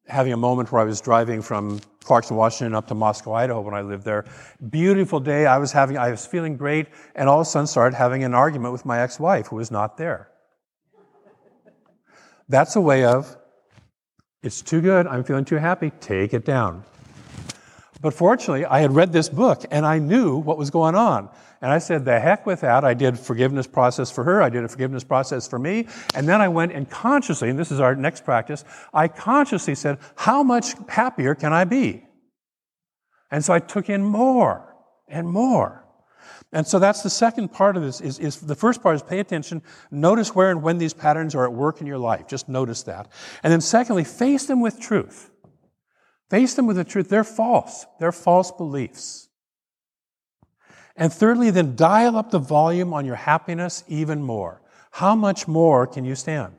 having 0.08 0.32
a 0.32 0.36
moment 0.36 0.72
where 0.72 0.82
I 0.82 0.84
was 0.84 1.00
driving 1.00 1.42
from 1.42 1.78
Clarkston, 2.04 2.36
Washington, 2.36 2.74
up 2.74 2.88
to 2.88 2.94
Moscow, 2.94 3.34
Idaho, 3.34 3.60
when 3.60 3.74
I 3.74 3.82
lived 3.82 4.04
there. 4.04 4.24
Beautiful 4.68 5.20
day. 5.20 5.46
I 5.46 5.58
was 5.58 5.70
having, 5.70 5.96
I 5.96 6.10
was 6.10 6.26
feeling 6.26 6.56
great, 6.56 6.88
and 7.14 7.28
all 7.28 7.40
of 7.40 7.46
a 7.46 7.50
sudden 7.50 7.68
started 7.68 7.96
having 7.96 8.24
an 8.24 8.34
argument 8.34 8.72
with 8.72 8.84
my 8.84 9.00
ex-wife, 9.00 9.46
who 9.46 9.56
was 9.56 9.70
not 9.70 9.96
there. 9.96 10.31
That's 12.52 12.76
a 12.76 12.82
way 12.82 13.04
of 13.04 13.34
it's 14.42 14.60
too 14.60 14.82
good. 14.82 15.06
I'm 15.06 15.24
feeling 15.24 15.46
too 15.46 15.56
happy. 15.56 15.90
Take 16.00 16.34
it 16.34 16.44
down. 16.44 16.84
But 18.02 18.12
fortunately, 18.12 18.66
I 18.66 18.80
had 18.80 18.94
read 18.94 19.10
this 19.10 19.30
book 19.30 19.64
and 19.70 19.86
I 19.86 19.98
knew 19.98 20.36
what 20.36 20.58
was 20.58 20.68
going 20.68 20.94
on. 20.94 21.30
And 21.62 21.70
I 21.70 21.78
said, 21.78 22.04
the 22.04 22.20
heck 22.20 22.44
with 22.44 22.60
that. 22.60 22.84
I 22.84 22.92
did 22.92 23.18
forgiveness 23.18 23.66
process 23.66 24.10
for 24.10 24.24
her. 24.24 24.42
I 24.42 24.50
did 24.50 24.64
a 24.64 24.68
forgiveness 24.68 25.02
process 25.02 25.48
for 25.48 25.58
me. 25.58 25.86
And 26.14 26.28
then 26.28 26.42
I 26.42 26.48
went 26.48 26.72
and 26.72 26.90
consciously, 26.90 27.48
and 27.48 27.58
this 27.58 27.72
is 27.72 27.80
our 27.80 27.94
next 27.94 28.22
practice, 28.22 28.66
I 28.92 29.08
consciously 29.08 29.74
said, 29.74 29.96
how 30.16 30.42
much 30.42 30.74
happier 30.88 31.34
can 31.34 31.54
I 31.54 31.64
be? 31.64 32.04
And 33.30 33.42
so 33.42 33.54
I 33.54 33.60
took 33.60 33.88
in 33.88 34.02
more 34.02 34.76
and 35.08 35.26
more. 35.26 35.81
And 36.52 36.66
so 36.66 36.78
that's 36.78 37.02
the 37.02 37.10
second 37.10 37.48
part 37.48 37.76
of 37.76 37.82
this 37.82 38.00
is, 38.00 38.18
is, 38.18 38.40
the 38.40 38.54
first 38.54 38.82
part 38.82 38.94
is 38.94 39.02
pay 39.02 39.20
attention, 39.20 39.62
notice 39.90 40.34
where 40.34 40.50
and 40.50 40.62
when 40.62 40.76
these 40.76 40.92
patterns 40.92 41.34
are 41.34 41.44
at 41.44 41.52
work 41.52 41.80
in 41.80 41.86
your 41.86 41.98
life. 41.98 42.28
Just 42.28 42.48
notice 42.48 42.82
that. 42.82 43.10
And 43.42 43.50
then 43.50 43.62
secondly, 43.62 44.04
face 44.04 44.44
them 44.46 44.60
with 44.60 44.78
truth. 44.78 45.30
Face 46.28 46.54
them 46.54 46.66
with 46.66 46.76
the 46.76 46.84
truth. 46.84 47.08
They're 47.08 47.24
false. 47.24 47.86
They're 47.98 48.12
false 48.12 48.52
beliefs. 48.52 49.28
And 50.94 51.10
thirdly, 51.10 51.50
then 51.50 51.74
dial 51.74 52.16
up 52.16 52.30
the 52.30 52.38
volume 52.38 52.92
on 52.92 53.06
your 53.06 53.16
happiness 53.16 53.82
even 53.88 54.22
more. 54.22 54.60
How 54.90 55.14
much 55.14 55.48
more 55.48 55.86
can 55.86 56.04
you 56.04 56.14
stand? 56.14 56.54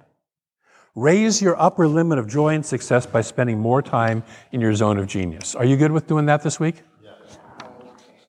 Raise 0.96 1.42
your 1.42 1.60
upper 1.60 1.88
limit 1.88 2.18
of 2.18 2.28
joy 2.28 2.56
and 2.56 2.66
success 2.66 3.06
by 3.06 3.22
spending 3.22 3.60
more 3.60 3.82
time 3.82 4.24
in 4.52 4.60
your 4.62 4.74
zone 4.74 4.98
of 4.98 5.08
genius. 5.08 5.56
Are 5.56 5.66
you 5.66 5.78
good 5.78 5.92
with 5.92 6.08
doing 6.08 6.26
that 6.28 6.42
this 6.44 6.60
week? 6.60 6.82